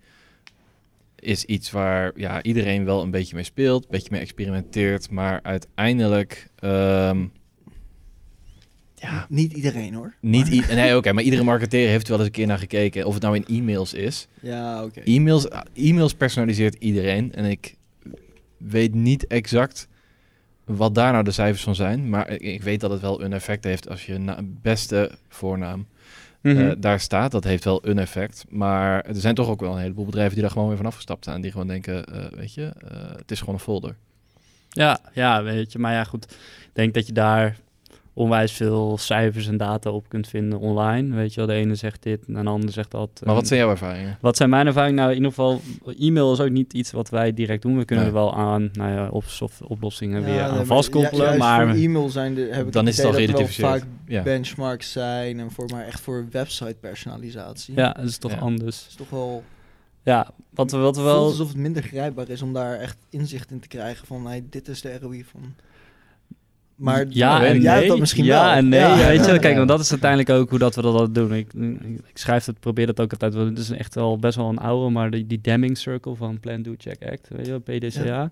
[1.16, 5.10] is iets waar ja, iedereen wel een beetje mee speelt, een beetje mee experimenteert.
[5.10, 6.50] Maar uiteindelijk.
[6.58, 7.24] ehm,
[9.10, 10.14] ja, Niet iedereen hoor.
[10.20, 10.66] niet.
[10.66, 13.04] Maar- Nee, oké, maar iedere marketeer heeft er wel eens een keer naar gekeken.
[13.06, 14.28] Of het nou in e-mails is.
[14.40, 15.00] Ja, oké.
[15.00, 17.32] E-mails, e-mails personaliseert iedereen.
[17.34, 17.74] En ik
[18.56, 19.88] weet niet exact
[20.64, 22.08] wat daar nou de cijfers van zijn.
[22.08, 25.86] Maar ik, ik weet dat het wel een effect heeft als je na, beste voornaam
[26.42, 26.58] Mhm.
[26.58, 27.30] eh, daar staat.
[27.30, 28.44] Dat heeft wel een effect.
[28.48, 31.24] Maar er zijn toch ook wel een heleboel bedrijven die daar gewoon weer van afgestapt
[31.24, 31.40] zijn.
[31.40, 33.96] Die gewoon denken, eh, weet je, eh, het is gewoon een folder.
[34.68, 35.78] Ja, ja, weet je.
[35.78, 36.24] Maar ja, goed.
[36.62, 37.56] Ik denk dat je daar
[38.14, 41.14] onwijs veel cijfers en data op kunt vinden online.
[41.16, 43.20] Weet je wel, de ene zegt dit en de ander zegt dat.
[43.24, 44.18] Maar wat zijn jouw ervaringen?
[44.20, 44.94] Wat zijn mijn ervaringen?
[44.96, 45.60] Nou, in ieder geval,
[45.98, 47.78] e-mail is ook niet iets wat wij direct doen.
[47.78, 48.14] We kunnen Nee.
[48.14, 51.16] er wel aan, nou ja, op, of oplossingen Ja, weer nee, aan vastkoppelen.
[51.18, 54.22] ju- juist maar e-mail zijn de, heb ik Dan is het al vaak Ja.
[54.22, 57.74] benchmarks zijn en voor maar echt voor website personalisatie.
[57.76, 58.38] ja, dat is toch Ja.
[58.38, 58.76] anders.
[58.80, 59.42] Dat is toch wel
[60.02, 61.24] Ja, wat we, wat we wel...
[61.24, 64.68] alsof het minder grijpbaar is om daar echt inzicht in te krijgen van hey, dit
[64.68, 65.54] is de ROI van.
[66.76, 67.66] Maar ja en jij nee.
[67.74, 68.52] hebt dat misschien ja wel.
[68.54, 68.96] en nee, Ja.
[69.06, 69.32] weet je.
[69.32, 69.38] Ja.
[69.38, 71.32] Kijk, want dat is uiteindelijk ook hoe dat we dat doen.
[71.34, 71.52] Ik,
[72.06, 73.34] ik schrijf het, probeer dat ook altijd.
[73.34, 76.62] Het is echt wel best wel een oude, maar die, die Deming Circle van Plan,
[76.62, 78.30] Do, Check, Act, weet je wel, PDCA.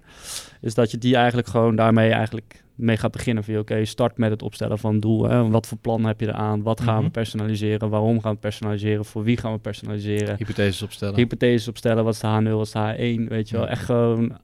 [0.60, 3.44] Is dat je die eigenlijk gewoon daarmee eigenlijk mee gaat beginnen.
[3.44, 5.28] Van, oké, start met het opstellen van een doel.
[5.28, 5.48] Hè.
[5.48, 6.62] Wat voor plan heb je eraan?
[6.62, 7.10] Wat gaan we Mhm.
[7.10, 7.88] personaliseren?
[7.90, 9.04] Waarom gaan we personaliseren?
[9.04, 10.36] Voor wie gaan we personaliseren?
[10.36, 11.14] Hypotheses opstellen.
[11.16, 12.04] hypotheses opstellen.
[12.04, 12.78] Wat is de H0, wat is de
[13.24, 13.28] H1?
[13.28, 13.70] Weet je wel, Ja.
[13.70, 14.36] echt gewoon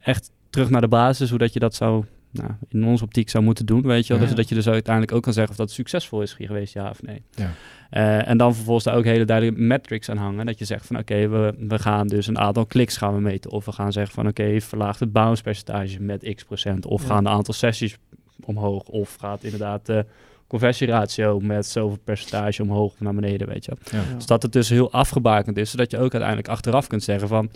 [0.00, 3.44] echt terug naar de basis, hoe dat je dat zou nou, in onze optiek zou
[3.44, 4.22] moeten doen, weet je wel.
[4.22, 4.28] Ja.
[4.28, 7.02] Dus dat je dus uiteindelijk ook kan zeggen of dat succesvol is geweest, ja of
[7.02, 7.22] nee.
[7.34, 7.50] Ja.
[7.90, 10.46] Eh, en dan vervolgens daar ook hele duidelijke metrics aan hangen.
[10.46, 13.50] Dat je zegt van oké, we, we gaan dus een aantal kliks gaan we meten.
[13.50, 16.86] Of we gaan zeggen van oké, verlaagt het bounce percentage met x procent.
[16.86, 17.08] Of Ja.
[17.08, 17.96] gaan de aantal sessies
[18.44, 18.82] omhoog.
[18.82, 20.04] Of gaat inderdaad de
[20.46, 24.02] conversieratio met zoveel percentage omhoog of naar beneden, weet je wel.
[24.16, 27.50] Dus dat het dus heel afgebakend is, zodat je ook uiteindelijk achteraf kunt zeggen van...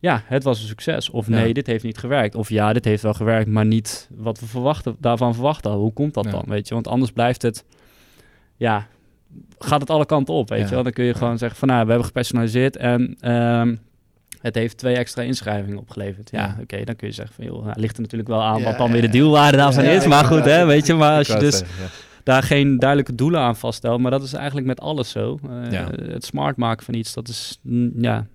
[0.00, 1.10] Ja, het was een succes.
[1.10, 1.52] Of nee, Ja.
[1.54, 2.34] dit heeft niet gewerkt.
[2.34, 5.70] Of ja, dit heeft wel gewerkt, maar niet wat we verwachten, daarvan verwachten.
[5.70, 6.30] Hoe komt dat Ja.
[6.30, 6.74] dan, weet je?
[6.74, 7.64] Want anders blijft het...
[8.56, 8.86] Ja,
[9.58, 10.64] gaat het alle kanten op, weet Ja.
[10.64, 10.82] je wel?
[10.82, 11.68] Dan kun je gewoon zeggen van...
[11.68, 13.16] Nou, we hebben gepersonaliseerd en...
[13.20, 13.76] ehm,
[14.40, 16.30] het heeft twee extra inschrijvingen opgeleverd.
[16.30, 17.44] Ja, oké, dan kun je zeggen van...
[17.44, 20.06] joh, nou, ligt er natuurlijk wel aan wat dan weer de dealwaarde daarvan is.
[20.06, 20.94] Maar goed, hè, weet je.
[20.94, 21.88] Maar als je dus zeggen,
[22.24, 24.00] daar geen duidelijke doelen aan vaststelt.
[24.00, 25.38] Maar dat is eigenlijk met alles zo.
[25.70, 25.86] Eh.
[26.12, 28.26] Het smart maken van iets, dat is, mm, ja,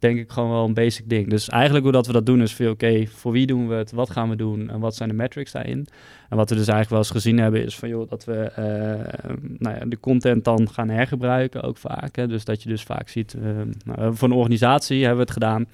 [0.00, 1.28] denk ik gewoon wel een basic ding.
[1.30, 3.92] Dus eigenlijk hoe dat we dat doen is veel, oké, voor wie doen we het?
[3.92, 4.70] Wat gaan we doen?
[4.70, 5.86] En wat zijn de metrics daarin?
[6.28, 9.34] En wat we dus eigenlijk wel eens gezien hebben is van, joh, dat we eh,
[9.58, 12.16] nou ja, de content dan gaan hergebruiken ook vaak.
[12.16, 12.26] Hè?
[12.28, 13.50] Dus dat je dus vaak ziet, eh,
[13.84, 15.66] nou, voor een organisatie hebben we het gedaan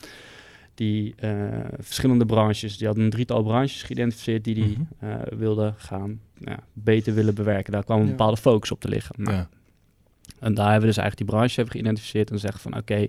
[0.75, 1.31] die eh,
[1.79, 5.13] verschillende branches, die hadden een drietal branches geïdentificeerd die die Mhm.
[5.13, 7.73] eh, wilden gaan ja, beter willen bewerken.
[7.73, 8.11] Daar kwam een Ja.
[8.11, 9.15] bepaalde focus op te liggen.
[9.19, 9.49] Nou, Ja.
[10.41, 13.07] En daar hebben we dus eigenlijk die branche hebben geïdentificeerd en zeggen van oké,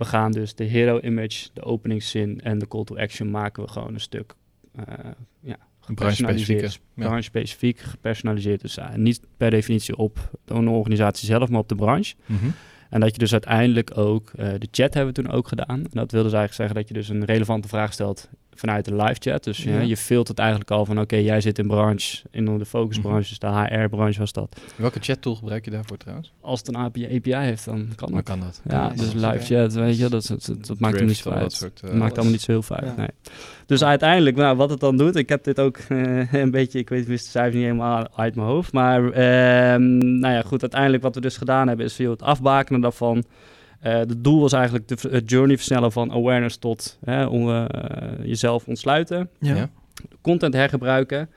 [0.00, 3.68] we gaan dus de hero image, de openingszin en de call to action maken we
[3.68, 4.34] gewoon een stuk
[4.78, 4.84] uh,
[5.40, 6.80] ja, gepersonaliseerd.
[6.94, 7.04] ja.
[7.04, 8.60] Branche-specifiek, gepersonaliseerd.
[8.60, 12.14] Dus uh, niet per definitie op de organisatie zelf, maar op de branche.
[12.26, 12.46] Mhm.
[12.90, 15.78] En dat je dus uiteindelijk ook, uh, de chat hebben we toen ook gedaan.
[15.78, 18.94] En dat wil dus eigenlijk zeggen dat je dus een relevante vraag stelt vanuit de
[18.94, 19.44] live chat.
[19.44, 19.72] Dus ja.
[19.72, 19.80] Ja.
[19.80, 23.46] je filtert eigenlijk al van oké, jij zit in branche, in de focusbranche, dus de
[23.46, 24.60] HR-branche was dat.
[24.76, 26.32] Welke chat-tool gebruik je daarvoor trouwens?
[26.40, 28.24] Als het een API, API heeft, dan kan Dan dat.
[28.24, 28.60] kan dat.
[28.68, 31.30] Ja, Ja, dus live chat, weet je, dat, dat, dat, dat maakt hem niet zo
[31.30, 31.52] uit.
[31.52, 33.08] soort, eh, maakt allemaal niet zo heel veel uit, nee.
[33.66, 36.88] Dus uiteindelijk, nou, wat het dan doet, ik heb dit ook eh, een beetje, ik
[36.88, 41.02] weet wist de cijfers niet helemaal uit mijn hoofd, maar ehm, nou ja, goed, uiteindelijk
[41.02, 43.24] wat we dus gedaan hebben is joh, het afbakenen daarvan.
[43.80, 47.64] Eh het doel was eigenlijk de, het journey versnellen van awareness tot hè, om, eh,
[48.24, 49.54] jezelf ontsluiten, Ja.
[49.54, 49.70] Ja.
[50.20, 51.28] content hergebruiken.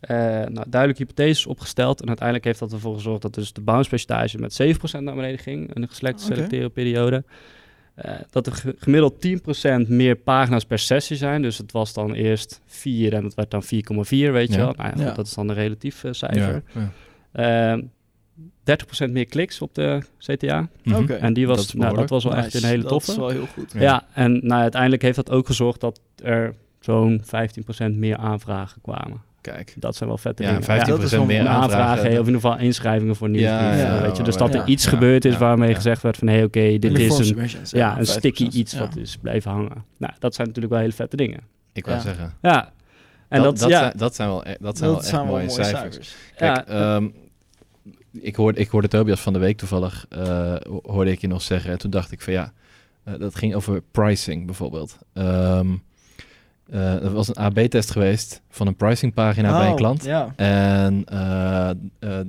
[0.00, 2.00] Eh nou, duidelijke hypotheses opgesteld.
[2.00, 5.38] En uiteindelijk heeft dat ervoor gezorgd dat dus de bounce percentage met 7% naar beneden
[5.38, 6.34] ging in de geselecte Oké.
[6.34, 7.24] selecteren periode.
[7.94, 11.42] Eh, dat er ge- gemiddeld 10% meer pagina's per sessie zijn.
[11.42, 14.74] Dus het was dan eerst 4 en het werd dan 4,4, weet je wel.
[14.76, 16.62] Nou ja, dat is dan een relatief eh, cijfer.
[18.64, 18.74] Ja.
[18.74, 18.76] Ja.
[18.76, 20.68] Eh, 30% meer kliks op de CTA.
[20.94, 21.12] Oké.
[21.14, 23.10] En die was, Dat nou, dat was wel echt een hele Dat toffe.
[23.10, 23.72] is wel heel goed.
[23.72, 23.80] Ja.
[23.80, 29.22] Ja, en nou, uiteindelijk heeft dat ook gezorgd dat er zo'n 15% meer aanvragen kwamen.
[29.40, 29.74] Kijk.
[29.78, 30.62] Dat zijn wel vette Ja, dingen.
[30.64, 32.02] 15% dat is wel meer aanvragen, aanvragen.
[32.12, 33.76] of in ieder geval inschrijvingen voor nieuwsbrieven.
[33.76, 34.16] Ja, ja, weet je.
[34.18, 34.66] ja, Dus ja, dat er ja.
[34.66, 35.74] iets Ja, gebeurd is ja, waarmee ja.
[35.74, 36.28] gezegd werd van...
[36.28, 38.78] hé, hey, oké, dit is een, ja, een 5%, sticky iets ja.
[38.78, 39.84] wat is blijven hangen.
[39.98, 41.40] Nou, dat zijn natuurlijk wel hele vette dingen.
[41.72, 42.02] Ik wou Ja.
[42.02, 42.34] zeggen.
[42.42, 42.72] Ja,
[43.28, 45.20] en dat, dat, ja, zijn, dat zijn wel, e- dat zijn Dat wel echt zijn
[45.22, 45.80] wel mooie, mooie cijfers.
[45.94, 46.14] cijfers.
[46.36, 47.00] Kijk, Ja.
[48.12, 51.42] Ik, hoorde, ik hoorde Tobias van de week toevallig, eh, ho- hoorde ik je nog
[51.42, 51.70] zeggen.
[51.70, 52.52] En toen dacht ik van ja,
[53.04, 54.98] eh, dat ging over pricing bijvoorbeeld.
[55.12, 55.60] Eh,
[57.02, 60.04] er was een AB-test geweest van een pricingpagina bij een Oh, klant.
[60.04, 60.32] Ja.
[60.36, 61.04] En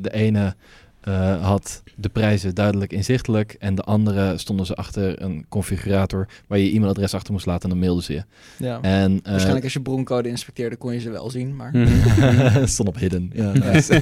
[0.01, 0.55] de ene
[1.01, 3.55] eh, had de prijzen duidelijk inzichtelijk.
[3.59, 7.63] En de andere stonden ze achter een configurator waar je je e-mailadres achter moest laten
[7.63, 8.23] en dan mailden ze je.
[8.57, 8.79] ja.
[8.81, 11.71] En, eh, Waarschijnlijk als je broncode inspecteerde kon je ze wel zien, maar...
[11.73, 12.65] Mhm.
[12.75, 13.31] stond op hidden.
[13.33, 13.93] Ja, nice.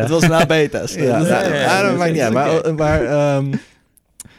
[0.00, 0.94] Het was een AB-test.
[0.94, 2.32] Ja, ja, dat maakt niet uit.
[2.32, 3.52] Maar, maar ehm,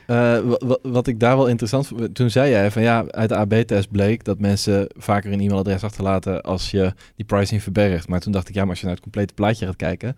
[0.08, 3.30] eh, wa- wa- wat ik daar wel interessant vond, toen zei jij van ja, uit
[3.30, 8.08] de AB-test bleek dat mensen vaker een e-mailadres achterlaten als je die pricing verbergt.
[8.08, 10.16] Maar toen dacht ik, ja, maar als je naar het complete plaatje gaat kijken,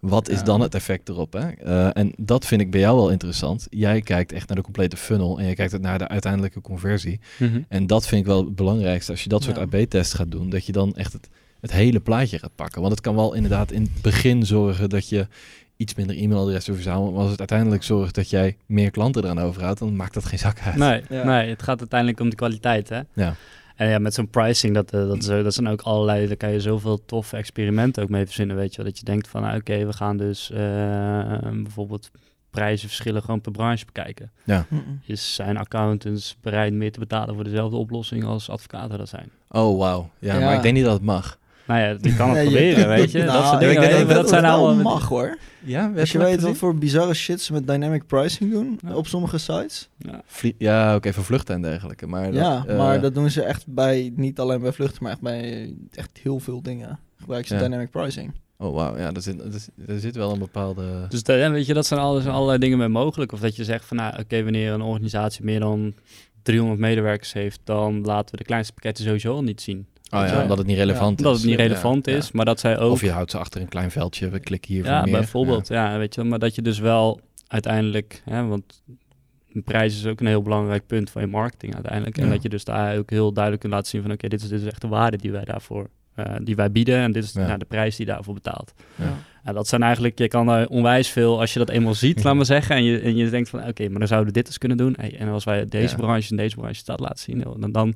[0.00, 0.44] wat is Ja.
[0.44, 1.32] dan het effect erop?
[1.32, 1.48] Hè?
[1.50, 3.66] Eh, en dat vind ik bij jou wel interessant.
[3.70, 7.20] Jij kijkt echt naar de complete funnel en je kijkt naar de uiteindelijke conversie.
[7.38, 7.60] Mhm.
[7.68, 9.12] En dat vind ik wel het belangrijkste.
[9.12, 9.62] Als je dat soort Ja.
[9.62, 11.28] AB-tests gaat doen, dat je dan echt het,
[11.60, 12.80] het hele plaatje gaat pakken.
[12.80, 15.26] Want het kan wel inderdaad in het begin zorgen dat je
[15.78, 17.10] iets minder e-mailadressen verzamelt.
[17.12, 20.38] Maar als het uiteindelijk zorgt dat jij meer klanten eraan overhoudt, dan maakt dat geen
[20.38, 20.76] zak uit.
[20.76, 21.24] Nee, Ja.
[21.24, 23.00] nee, het gaat uiteindelijk om de kwaliteit, hè?
[23.12, 23.34] Ja.
[23.76, 26.50] En ja, met zo'n pricing, dat, eh, dat, is, dat zijn ook allerlei, daar kan
[26.52, 28.86] je zoveel toffe experimenten ook mee verzinnen, weet je wel.
[28.86, 30.58] Dat je denkt van, ah, oké, we gaan dus eh,
[31.52, 32.10] bijvoorbeeld
[32.50, 34.30] prijzenverschillen gewoon per branche bekijken.
[34.44, 35.00] Mm-mm.
[35.06, 39.30] Is zijn accountants bereid meer te betalen voor dezelfde oplossing als advocaten dat zijn?
[39.50, 40.10] Oh, wauw.
[40.18, 40.44] Ja, Ja.
[40.44, 41.38] maar ik denk niet dat het mag.
[41.68, 43.18] Nou ja, die kan het je- proberen, weet je.
[43.18, 44.82] dat Nou, ik denk zijn allemaal...
[44.82, 45.38] mag hoor.
[45.64, 48.94] Ja, Als je weet wat voor bizarre shit ze met dynamic pricing doen Ja.
[48.94, 49.88] op sommige sites.
[49.98, 50.22] Ja.
[50.58, 52.06] Ja, oké, voor vluchten en dergelijke.
[52.06, 55.12] Maar dat, ja, eh, maar dat doen ze echt bij, niet alleen bij vluchten, maar
[55.12, 56.98] echt bij echt heel veel dingen.
[57.18, 57.60] Gebruiken ze Ja.
[57.68, 58.32] dynamic pricing.
[58.58, 58.96] Oh, wauw.
[58.98, 61.06] Ja, er zit, er, zit- er zit wel een bepaalde...
[61.08, 63.32] Dus dat, ja, weet je, dat zijn alles, allerlei dingen mee mogelijk.
[63.32, 65.94] Of dat je zegt van, nou, oké, wanneer een organisatie meer dan
[66.42, 69.86] 300 medewerkers heeft, dan laten we de kleinste pakketten sowieso al niet zien.
[70.10, 70.42] Oh Ja.
[70.42, 71.26] omdat het niet relevant is.
[71.26, 72.16] het niet relevant ja.
[72.16, 72.92] is, maar dat zij ook...
[72.92, 75.18] Of je houdt ze achter een klein veldje, we klikken hier ja, voor meer.
[75.20, 75.68] bijvoorbeeld.
[75.68, 75.98] Ja.
[75.98, 78.82] weet je, wel, maar dat je dus wel uiteindelijk, hè, want
[79.52, 82.18] een prijs is ook een heel belangrijk punt van je marketing uiteindelijk.
[82.18, 82.30] En Ja.
[82.32, 84.60] dat je dus daar ook heel duidelijk kunt laten zien van, oké, dit, is, dit
[84.60, 87.46] is echt de waarde die wij daarvoor, eh, die wij bieden en dit is Ja.
[87.46, 88.72] nou, de prijs die je daarvoor betaalt.
[89.42, 92.44] Dat zijn eigenlijk, je kan daar onwijs veel, als je dat eenmaal ziet, laat maar
[92.44, 94.76] zeggen, en je, en je denkt van, oké, maar dan zouden we dit eens kunnen
[94.76, 94.94] doen.
[94.98, 96.02] Hey, en als wij deze Ja.
[96.02, 97.94] branche en deze branche dat laten zien, dan, dan,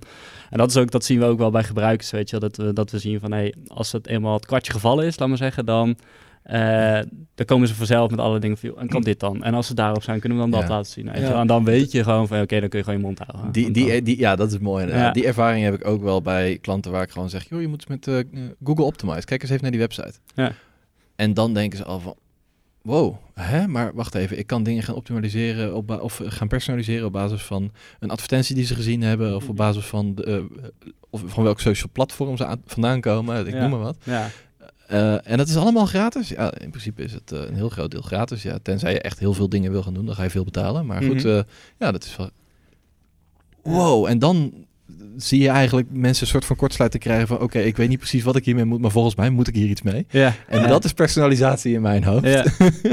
[0.50, 2.66] en dat is ook, dat zien we ook wel bij gebruikers, weet je wel, dat
[2.66, 5.36] we, dat we zien van, hey, als het eenmaal het kwartje gevallen is, laat maar
[5.36, 5.96] zeggen, dan,
[6.42, 6.98] eh,
[7.34, 9.42] dan komen ze vanzelf met alle dingen van, en kan dit dan?
[9.44, 10.74] En als ze daarop zijn, kunnen we dan dat Ja.
[10.74, 11.28] laten zien, weet je Ja.
[11.28, 11.40] wel.
[11.40, 13.52] En dan weet je gewoon van, oké, dan kun je gewoon je mond houden.
[13.52, 15.10] Die, die, dan- die, ja, dat is mooi.
[15.12, 17.48] Die ervaring heb ik ook wel bij klanten waar ik gewoon zeg...
[17.48, 19.24] joh, je moet eens met eh, Google Optimize.
[19.24, 20.12] Kijk eens even naar die website.
[20.34, 20.52] Ja.
[21.16, 22.14] En dan denken ze al van...
[22.82, 23.66] Wow, hè?
[23.68, 24.38] maar wacht even.
[24.38, 28.64] Ik kan dingen gaan optimaliseren op of gaan personaliseren op basis van een advertentie die
[28.64, 29.36] ze gezien hebben...
[29.36, 30.58] of op basis van, de, eh,
[31.10, 33.46] of van welk social platform ze aan- vandaan komen.
[33.46, 33.60] Ik Ja.
[33.60, 33.96] noem maar wat.
[34.04, 34.30] ja,
[34.86, 36.28] Eh, en dat is allemaal gratis.
[36.28, 38.42] Ja, in principe is het eh, een heel groot deel gratis.
[38.42, 40.86] Ja, tenzij je echt heel veel dingen wil gaan doen, dan ga je veel betalen.
[40.86, 41.28] Maar goed, Mhm.
[41.28, 41.42] eh,
[41.78, 42.30] ja, dat is wel...
[43.62, 44.52] Wow, en dan
[45.16, 47.40] zie je eigenlijk mensen een soort van kortsluiting krijgen van...
[47.40, 49.68] oké, ik weet niet precies wat ik hiermee moet, maar volgens mij moet ik hier
[49.68, 50.06] iets mee.
[50.10, 50.34] ja.
[50.48, 50.66] En Ja.
[50.66, 52.24] dat is personalisatie in mijn hoofd.
[52.26, 52.44] Ja.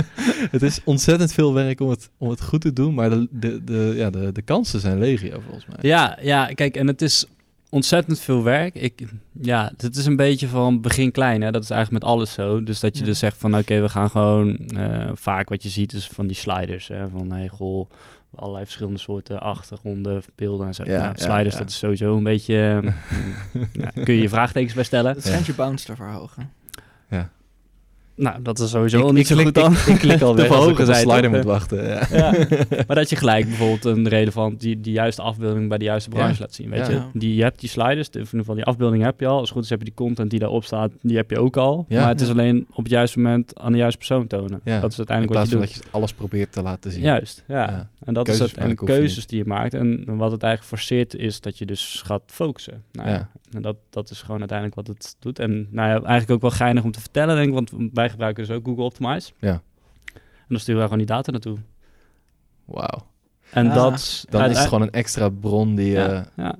[0.51, 3.63] het is ontzettend veel werk om het, om het goed te doen, maar de, de,
[3.63, 5.77] de, ja, de, de kansen zijn legio volgens mij.
[5.81, 7.25] Ja, ja, kijk, en het is
[7.69, 8.75] ontzettend veel werk.
[8.75, 9.01] Ik,
[9.41, 11.51] ja, het is een beetje van begin klein, hè.
[11.51, 12.63] Dat is eigenlijk met alles zo.
[12.63, 13.09] Dus dat je Ja.
[13.09, 14.55] dus zegt van, oké, we gaan gewoon...
[14.57, 17.09] eh, vaak wat je ziet is van die sliders, hè.
[17.09, 17.89] Van, hey, goh,
[18.35, 20.83] allerlei verschillende soorten achtergronden, beelden en zo.
[20.83, 21.59] Ja, Nou, ja, sliders, ja.
[21.59, 22.55] dat is sowieso een beetje...
[23.73, 25.13] ja, kun je je vraagtekens bij stellen.
[25.13, 26.51] Dat schijnt je bounce te verhogen.
[28.19, 29.71] Nou, dat is sowieso Ik- al niet ik zo klik- goed dan.
[29.73, 31.83] Ik, ik klik al Te weg als ik op slider moet wachten.
[31.87, 32.07] Ja.
[32.11, 32.31] Ja.
[32.87, 36.33] maar dat je gelijk bijvoorbeeld een relevant, die, die juiste afbeelding bij de juiste branche
[36.33, 36.39] Ja.
[36.39, 36.69] laat zien.
[36.69, 36.93] Weet Ja.
[36.93, 39.33] je, die, je hebt die sliders, in ieder geval die afbeelding heb je al.
[39.33, 41.57] Als het goed is heb je die content die daarop staat, die heb je ook
[41.57, 41.85] al.
[41.89, 41.99] Ja.
[41.99, 44.61] Maar het is alleen op het juiste moment aan de juiste persoon tonen.
[44.63, 44.79] Ja.
[44.79, 45.75] Dat is In uiteindelijk wat je dat doet.
[45.75, 47.01] je alles probeert te laten zien.
[47.01, 47.55] Juist, ja.
[47.69, 47.89] Ja.
[48.03, 48.59] En dat Keuzes is het.
[48.59, 49.73] En je keuzes die je maakt.
[49.73, 52.83] En wat het eigenlijk forceert is dat je dus gaat focussen.
[52.91, 53.21] Nou.
[53.53, 55.39] En dat, dat is gewoon uiteindelijk wat het doet.
[55.39, 57.53] En nou ja, eigenlijk ook wel geinig om te vertellen, denk ik.
[57.53, 57.71] Want
[58.09, 59.31] wij gebruiken dus ook Google Optimize.
[59.39, 59.61] Ja.
[60.13, 61.57] En dan sturen wij gewoon die data naartoe.
[62.65, 63.07] Wauw.
[63.51, 63.75] En Ah.
[63.75, 64.25] dat...
[64.29, 65.91] Dan is het gewoon een extra bron die...
[65.91, 66.55] Ja, eh, ja,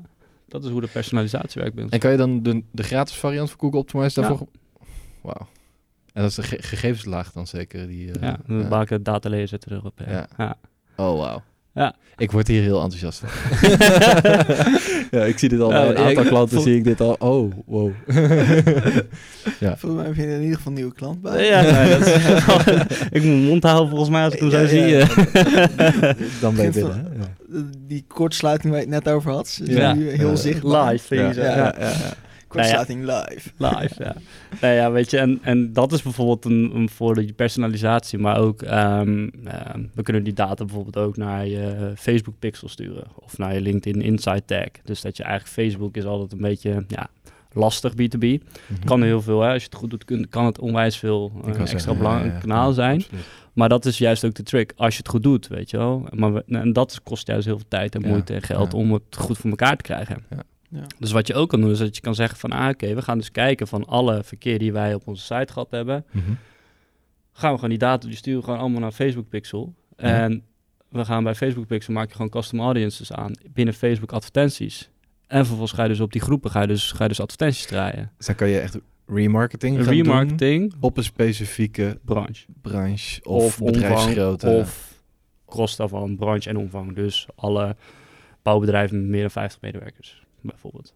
[0.47, 1.93] dat is hoe de personalisatie werkt bij ons.
[1.93, 4.47] En kan je dan de, de gratis variant van Google Optimize daarvoor...
[5.22, 5.47] Wauw.
[6.14, 7.88] En dat is de ge- gegevenslaag dan zeker?
[7.88, 8.38] Die, eh, ja,
[8.70, 10.00] welke data layer zitten erop.
[10.08, 10.28] Ja.
[10.95, 11.43] Oh, wauw.
[11.74, 11.96] Ja.
[12.18, 13.30] Ik word hier heel enthousiast van.
[15.20, 17.02] ja, ik zie dit al Ja, bij een aantal ik- klanten, vol- zie ik dit
[17.02, 17.16] al.
[17.20, 17.92] Oh, wow.
[19.60, 19.78] ja.
[19.78, 21.46] Volgens mij heb je in ieder geval een nieuwe klant bij.
[21.46, 22.14] Ja, nee, dat is,
[23.18, 24.82] ik moet mijn mond houden volgens mij als ik hem zo Ja, zie.
[24.86, 25.08] ja.
[26.42, 27.08] Dan ben je binnen.
[27.88, 29.94] Die kortsluiting waar je het net over had, is Ja.
[29.94, 30.92] nu heel zichtbaar.
[30.92, 31.76] Live, vind Ja, ja,
[32.52, 32.56] Ja.
[32.62, 33.50] Kortsluiting live.
[33.80, 34.16] Live, ja.
[34.62, 38.38] Nou ja, weet je, en, en dat is bijvoorbeeld een, een voor de personalisatie, maar
[38.39, 43.38] ook, ehm, ehm, we kunnen die data bijvoorbeeld ook naar je Facebook pixel sturen of
[43.38, 44.68] naar je LinkedIn Insight tag.
[44.84, 47.08] Dus dat je eigenlijk, Facebook is altijd een beetje, ja,
[47.54, 48.20] lastig B2B.
[48.20, 48.86] Mhm.
[48.86, 49.52] Kan heel veel, hè.
[49.54, 52.34] als je het goed doet, kun- kan het onwijs veel eh, extra zeggen, ja, belangrijk
[52.34, 52.95] ja, kanaal ja, zijn.
[52.95, 53.24] absoluut.
[53.54, 56.08] Maar dat is juist ook de trick, als je het goed doet, weet je wel.
[56.14, 58.78] Maar we- en dat kost juist heel veel tijd en Ja, moeite en geld ja.
[58.78, 60.24] om het goed voor elkaar te krijgen.
[60.30, 60.38] Ja.
[60.70, 60.84] Ja.
[61.00, 63.02] Dus wat je ook kan doen, is dat je kan zeggen van, ah oké, we
[63.02, 66.32] gaan dus kijken van alle verkeer die wij op onze site gehad hebben, Mhm.
[67.32, 69.74] gaan we gewoon die data, die sturen we gewoon allemaal naar Facebook Pixel.
[69.96, 70.44] En
[70.90, 74.90] we gaan bij Facebook Pixel maak je gewoon custom audiences aan binnen Facebook advertenties.
[75.28, 77.66] En vervolgens ga je dus op die groepen ga je dus, ga je dus advertenties
[77.66, 78.12] draaien.
[78.18, 82.46] Dus dan kan je echt remarketing gaan doen Remarketing, op een specifieke branche.
[82.62, 84.48] branche of, Of, omvang, bedrijfsgrootte.
[84.50, 85.02] of
[85.46, 86.96] kost daarvan branche en omvang.
[86.96, 87.76] Dus alle
[88.42, 90.94] bouwbedrijven met meer dan 50 medewerkers, bijvoorbeeld.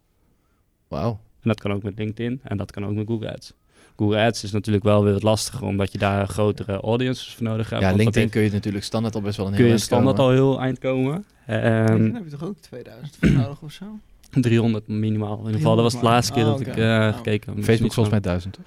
[0.88, 1.10] Wauw.
[1.12, 3.54] En dat kan ook met LinkedIn en dat kan ook met Google Ads.
[3.96, 7.70] Google Ads is natuurlijk wel weer wat lastiger, omdat je daar grotere audiences voor nodig
[7.70, 7.82] hebt.
[7.82, 9.86] Ja, LinkedIn heeft- kun je natuurlijk standaard al best wel een kun heel je eind
[9.88, 10.32] standaard komen.
[10.32, 11.26] al heel eind komen.
[11.46, 13.86] En Ehm dan heb je toch ook 2000 voor nodig of zo?
[14.30, 15.34] 300 minimaal.
[15.40, 17.18] In ieder geval, dat was de 300 laatste keer dat ik eh, Oh.
[17.18, 17.64] gekeken heb.
[17.64, 18.66] Facebook Niet volgens mij zo- duizend, toch?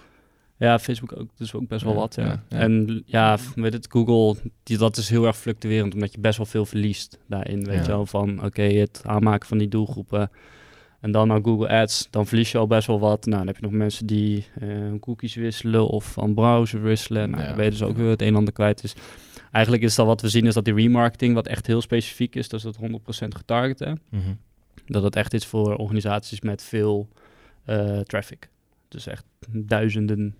[0.58, 1.28] Ja, Facebook ook.
[1.36, 2.24] Dus ook best wel Ja, wat, ja.
[2.24, 2.58] ja, ja.
[2.58, 6.46] En ja, weet het, Google, die, dat is heel erg fluctuerend, omdat je best wel
[6.46, 7.64] veel verliest daarin.
[7.64, 7.80] Weet Ja.
[7.82, 10.30] je wel, van oké, het aanmaken van die doelgroepen.
[11.00, 13.24] En dan naar Google Ads, dan verlies je al best wel wat.
[13.26, 14.68] Nou, dan heb je nog mensen die eh,
[15.00, 17.30] cookies wisselen of van browser wisselen.
[17.30, 17.46] Nou, Ja.
[17.48, 18.80] dan ben je dus ook weer het een en ander kwijt.
[18.82, 18.94] Dus
[19.52, 22.48] eigenlijk is dat wat we zien, is dat die remarketing, wat echt heel specifiek is,
[22.48, 23.80] dat is dat 100% getarget.
[24.10, 24.32] Mhm.
[24.86, 27.08] Dat het echt is voor organisaties met veel
[27.64, 28.48] eh, traffic.
[28.88, 30.34] Dus echt duizenden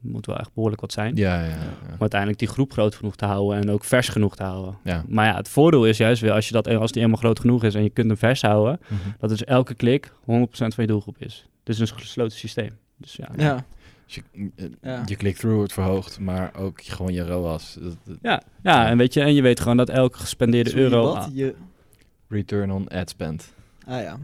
[0.00, 1.16] moet wel echt behoorlijk wat zijn.
[1.16, 1.56] Ja, ja, ja.
[1.88, 4.76] Maar uiteindelijk die groep groot genoeg te houden en ook vers genoeg te houden.
[4.84, 5.04] Ja.
[5.08, 7.64] Maar ja, het voordeel is juist weer als, je dat, als die helemaal groot genoeg
[7.64, 9.00] is en je kunt hem vers houden, Mhm.
[9.18, 11.46] dat dus elke klik 100% van je doelgroep is.
[11.62, 12.70] Dus een gesloten systeem.
[12.96, 13.64] Dus ja, Ja.
[14.04, 14.22] Dus je,
[14.56, 15.02] eh, Ja.
[15.06, 17.76] je click-through wordt verhoogd, maar ook gewoon je ROAS.
[17.80, 20.84] Dat- dat- ja, ja, en weet je, en je weet gewoon dat elke gespendeerde Sorry,
[20.84, 21.02] euro.
[21.14, 21.30] wat?
[21.32, 21.54] Je...
[22.28, 23.54] Return on ad spend.
[23.88, 24.18] Ah ja.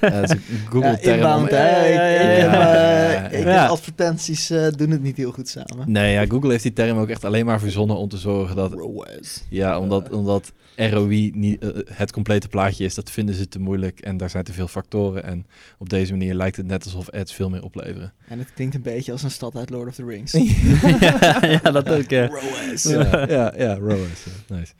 [0.00, 1.14] Ja, dat is een ja Google-term.
[1.16, 1.86] inbound, om- hè.
[1.88, 3.64] Ik, Ja, ja, ik ja, heb, ja, eh, ja, ja.
[3.64, 5.92] ik advertenties eh, doen het niet heel goed samen.
[5.92, 8.72] Nee, ja, Google heeft die term ook echt alleen maar verzonnen om te zorgen dat...
[8.72, 9.44] ROAS.
[9.48, 14.00] Ja, omdat, omdat ROI niet eh, het complete plaatje is, dat vinden ze te moeilijk
[14.00, 15.24] en daar zijn te veel factoren.
[15.24, 15.46] En
[15.78, 18.12] op deze manier lijkt het net alsof ads veel meer opleveren.
[18.28, 20.32] En het klinkt een beetje als een stad uit Lord of the Rings.
[21.00, 22.10] ja, ja, dat ook.
[22.10, 22.26] ja.
[22.26, 22.82] ROAS.
[22.82, 24.24] Ja, ja, ja ROAS.
[24.48, 24.72] ja, Nice.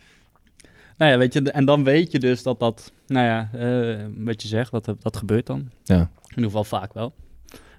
[0.99, 4.43] Nou ja, weet je, en dan weet je dus dat dat, nou ja, eh, wat
[4.43, 5.71] je zegt, dat, dat gebeurt dan.
[5.85, 5.99] Ja.
[5.99, 7.15] In ieder geval vaak wel.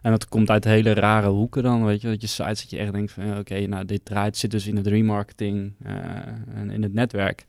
[0.02, 2.08] En dat komt uit hele rare hoeken dan, weet je.
[2.08, 4.76] Dat je sites dat je echt denkt van, oké, nou dit draait, zit dus in
[4.76, 5.94] het remarketing eh,
[6.54, 7.46] en in het netwerk.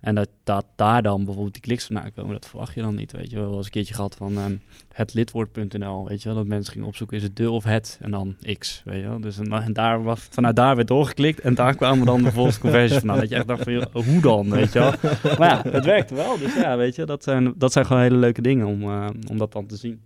[0.00, 3.12] En dat, dat daar dan bijvoorbeeld die kliks vandaan komen, dat verwacht je dan niet,
[3.12, 3.28] weet je.
[3.28, 4.56] We hebben wel eens een keertje gehad van ehm,
[4.92, 6.38] hetlidwoord.nl, weet je wel.
[6.38, 7.98] Dat mensen gingen opzoeken, is het de of het?
[8.00, 9.20] En dan x, weet je wel.
[9.20, 12.98] Dus en, en daar was, vanuit daar werd doorgeklikt en daar kwamen dan vervolgens conversies
[12.98, 13.18] vandaan.
[13.18, 14.92] Dat je echt dacht van, joh, hoe dan, weet je wel.
[15.38, 16.38] Maar ja, het werkte wel.
[16.38, 19.38] Dus ja, weet je, dat zijn, dat zijn gewoon hele leuke dingen om, eh, om
[19.38, 20.00] dat dan te zien.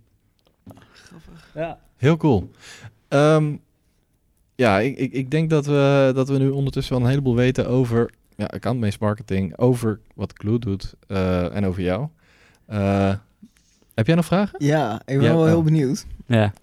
[1.53, 1.79] Ja.
[1.97, 2.51] Heel cool.
[3.07, 3.55] Ehm,
[4.55, 7.67] ja, ik, ik, ik denk dat we, dat we nu ondertussen wel een heleboel weten
[7.67, 12.07] over ja, account-based marketing, over wat Clue doet eh, en over jou.
[12.65, 13.13] Eh,
[13.93, 14.65] heb jij nog vragen?
[14.65, 15.45] Ja, ik ben Ja, wel oh.
[15.47, 16.05] heel benieuwd.
[16.25, 16.53] Ja.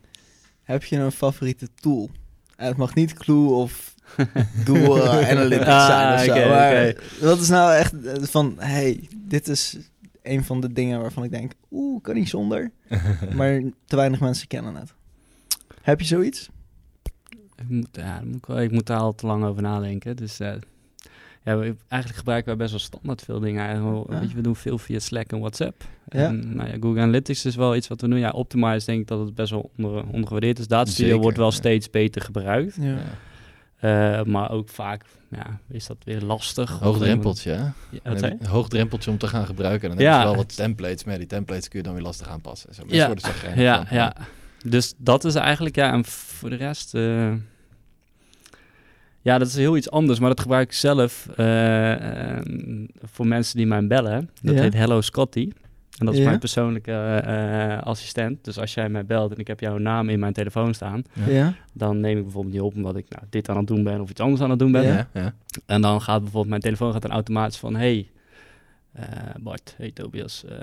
[0.62, 2.10] Heb je een favoriete tool?
[2.56, 3.94] En het mag niet Clue of
[4.64, 6.48] Google Analytics Ah, zijn of zo.
[6.48, 9.78] maar wat is nou echt eh, van, hey, dit is
[10.22, 12.70] een van de dingen waarvan ik denk, oeh, kan niet zonder.
[13.36, 14.92] maar te weinig mensen kennen het.
[15.82, 16.48] Heb je zoiets?
[17.56, 20.16] Ik moet, ja, daar moet ik, ik moet daar al te lang over nadenken.
[20.16, 20.52] Dus eh,
[21.44, 23.82] ja, we, eigenlijk gebruiken wij best wel standaard veel dingen.
[23.82, 24.18] Ja.
[24.20, 25.84] Weet je, we doen veel via Slack en WhatsApp.
[26.08, 26.24] Ja.
[26.26, 28.18] En, nou ja, Google Analytics is wel iets wat we doen.
[28.18, 30.66] Ja, Optimize denk ik dat het best wel onder, ondergewaardeerd is.
[30.68, 31.52] Data Studio wordt wel ja.
[31.52, 32.76] steeds beter gebruikt.
[32.80, 32.96] Ja.
[33.76, 36.70] Eh, maar ook vaak ja, is dat weer lastig.
[36.78, 37.62] Hoog Of- drempeltje, hè?
[37.62, 37.72] Ja,
[38.02, 38.44] wat zei je?
[38.44, 39.90] Een hoog drempeltje om te gaan gebruiken.
[39.90, 40.12] En dan Ja.
[40.12, 42.68] heb je wel wat templates, maar die templates kun je dan weer lastig aanpassen.
[42.68, 42.82] en Zo.
[42.86, 43.14] Ja.
[43.56, 43.96] Ja, van.
[43.96, 44.16] ja.
[44.64, 46.94] Dus dat is eigenlijk, ja, en voor de rest...
[46.94, 47.32] eh,
[49.22, 52.42] ja, dat is heel iets anders, maar dat gebruik ik zelf eh, eh,
[53.02, 54.30] voor mensen die mij bellen.
[54.42, 54.60] Dat Ja.
[54.60, 55.50] heet Hello Scotty.
[55.98, 56.26] En dat is Ja.
[56.26, 58.44] mijn persoonlijke eh, assistent.
[58.44, 61.32] Dus als jij mij belt en ik heb jouw naam in mijn telefoon staan, Ja.
[61.32, 61.54] Ja.
[61.72, 64.10] dan neem ik bijvoorbeeld niet op omdat ik nou, dit aan het doen ben of
[64.10, 64.82] iets anders aan het doen ben.
[64.82, 65.08] Ja.
[65.12, 65.34] Ja, ja.
[65.66, 67.76] En dan gaat bijvoorbeeld mijn telefoon gaat dan automatisch van...
[67.76, 68.10] Hey
[68.92, 69.04] eh,
[69.40, 70.44] Bart, hey Tobias.
[70.44, 70.56] eh,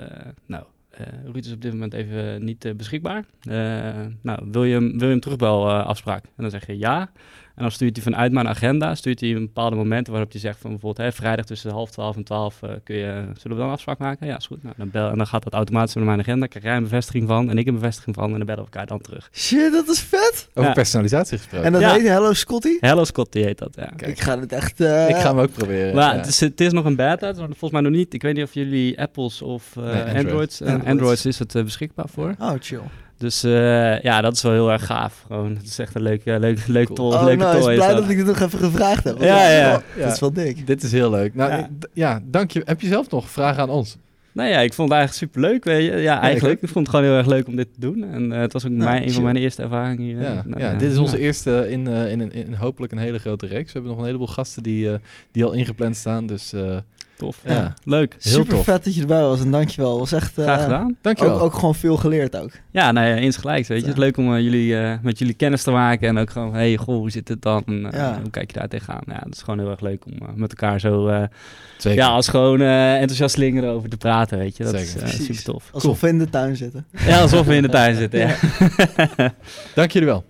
[0.46, 3.24] nou, eh Ruud is op dit moment even niet beschikbaar.
[3.40, 6.24] Eh, nou, wil je, hem- wil je hem terugbel afspraak?
[6.24, 7.10] En dan zeg je ja.
[7.58, 8.94] En dan stuurt hij vanuit mijn agenda...
[8.94, 11.06] stuurt hij een bepaalde momenten waarop hij zegt van bijvoorbeeld...
[11.06, 13.12] Hè, vrijdag tussen half twaalf en twaalf eh, kun je...
[13.38, 14.26] Zullen we dan een afspraak maken?
[14.26, 14.62] Ja, is goed.
[14.62, 16.46] Nou, dan bel, en dan gaat dat automatisch naar mijn agenda.
[16.46, 18.24] Krijg jij een bevestiging van en ik een bevestiging van...
[18.24, 19.28] en dan bellen we elkaar dan terug.
[19.32, 20.48] Shit, dat is vet.
[20.54, 20.74] Over Ja.
[20.74, 21.66] personalisatie gesproken.
[21.66, 21.92] En dat Ja.
[21.92, 22.76] heet Hello Scotty?
[22.80, 23.90] Hello Scott, die heet dat, ja.
[23.96, 24.10] Kijk.
[24.10, 24.80] Ik ga het echt...
[24.80, 25.94] eh, ik ga hem ook proberen.
[25.94, 26.18] Maar ja.
[26.18, 28.14] het, is, het is nog een beta, het is nog volgens mij nog niet.
[28.14, 30.16] Ik weet niet of jullie Apples of eh, Nee, Android.
[30.16, 30.60] Androids.
[30.62, 30.86] Androids.
[30.86, 32.34] Androids is het beschikbaar voor.
[32.38, 32.80] Oh, chill.
[33.18, 35.24] Dus eh, ja, dat is wel heel erg gaaf.
[35.26, 37.12] Gewoon, het is echt een leuke, leuke, leuke, Cool.
[37.12, 37.96] Oh, leuke nou, ik is blij dat.
[37.96, 39.18] dat ik dit nog even gevraagd heb.
[39.20, 39.70] Ja, dat ja.
[39.70, 40.04] wel- Ja.
[40.04, 40.66] Dat is wel dik.
[40.66, 41.34] Dit is heel leuk.
[41.34, 42.20] Nou, Ja.
[42.24, 42.62] dank je.
[42.64, 43.96] Heb je zelf nog vragen aan ons?
[44.32, 45.64] Nou ja, ik vond het eigenlijk super leuk.
[45.64, 45.96] Weet je.
[45.96, 46.62] Ja, eigenlijk.
[46.62, 48.04] Ik vond het gewoon heel erg leuk om dit te doen.
[48.12, 50.20] En eh, het was ook Nou, mijn, een van mijn eerste ervaringen hier.
[50.22, 53.18] Ja, Nou, ja, dit is onze eerste in, eh, in, een- in, hopelijk een hele
[53.18, 53.66] grote reeks.
[53.66, 54.98] We hebben nog een heleboel gasten die, eh,
[55.32, 56.26] die al ingepland staan.
[56.26, 56.76] Dus eh,
[57.18, 57.40] Tof.
[57.44, 57.52] Ja.
[57.52, 57.74] Ja.
[57.84, 58.16] Leuk.
[58.20, 58.64] Heel Super tof.
[58.64, 59.98] vet dat je erbij was en dankjewel.
[59.98, 60.38] Was echt...
[60.38, 60.96] eh, Graag gedaan.
[61.02, 61.34] dankjewel.
[61.34, 62.50] Ook, ook gewoon veel geleerd ook.
[62.70, 63.66] Ja, nou ja, eens gelijk.
[63.66, 63.74] Weet je.
[63.74, 63.80] Ja.
[63.90, 66.08] Het is leuk om eh, jullie, eh, met jullie kennis te maken.
[66.08, 67.62] En ook gewoon, hey, goh, hoe zit het dan?
[67.66, 68.18] En, eh, Ja.
[68.22, 69.02] Hoe kijk je daar tegenaan?
[69.06, 71.06] Ja, dat is gewoon heel erg leuk om eh, met elkaar zo...
[71.08, 71.22] eh,
[71.78, 71.98] Zeker.
[71.98, 74.64] Ja, als gewoon eh enthousiastelingen erover te praten, weet je.
[74.64, 75.02] Dat Zeker.
[75.06, 75.68] is eh, super tof.
[75.72, 76.86] Alsof we in de tuin zitten.
[77.06, 78.34] Ja, alsof we in de tuin zitten, ja.
[79.74, 80.24] Dank jullie wel.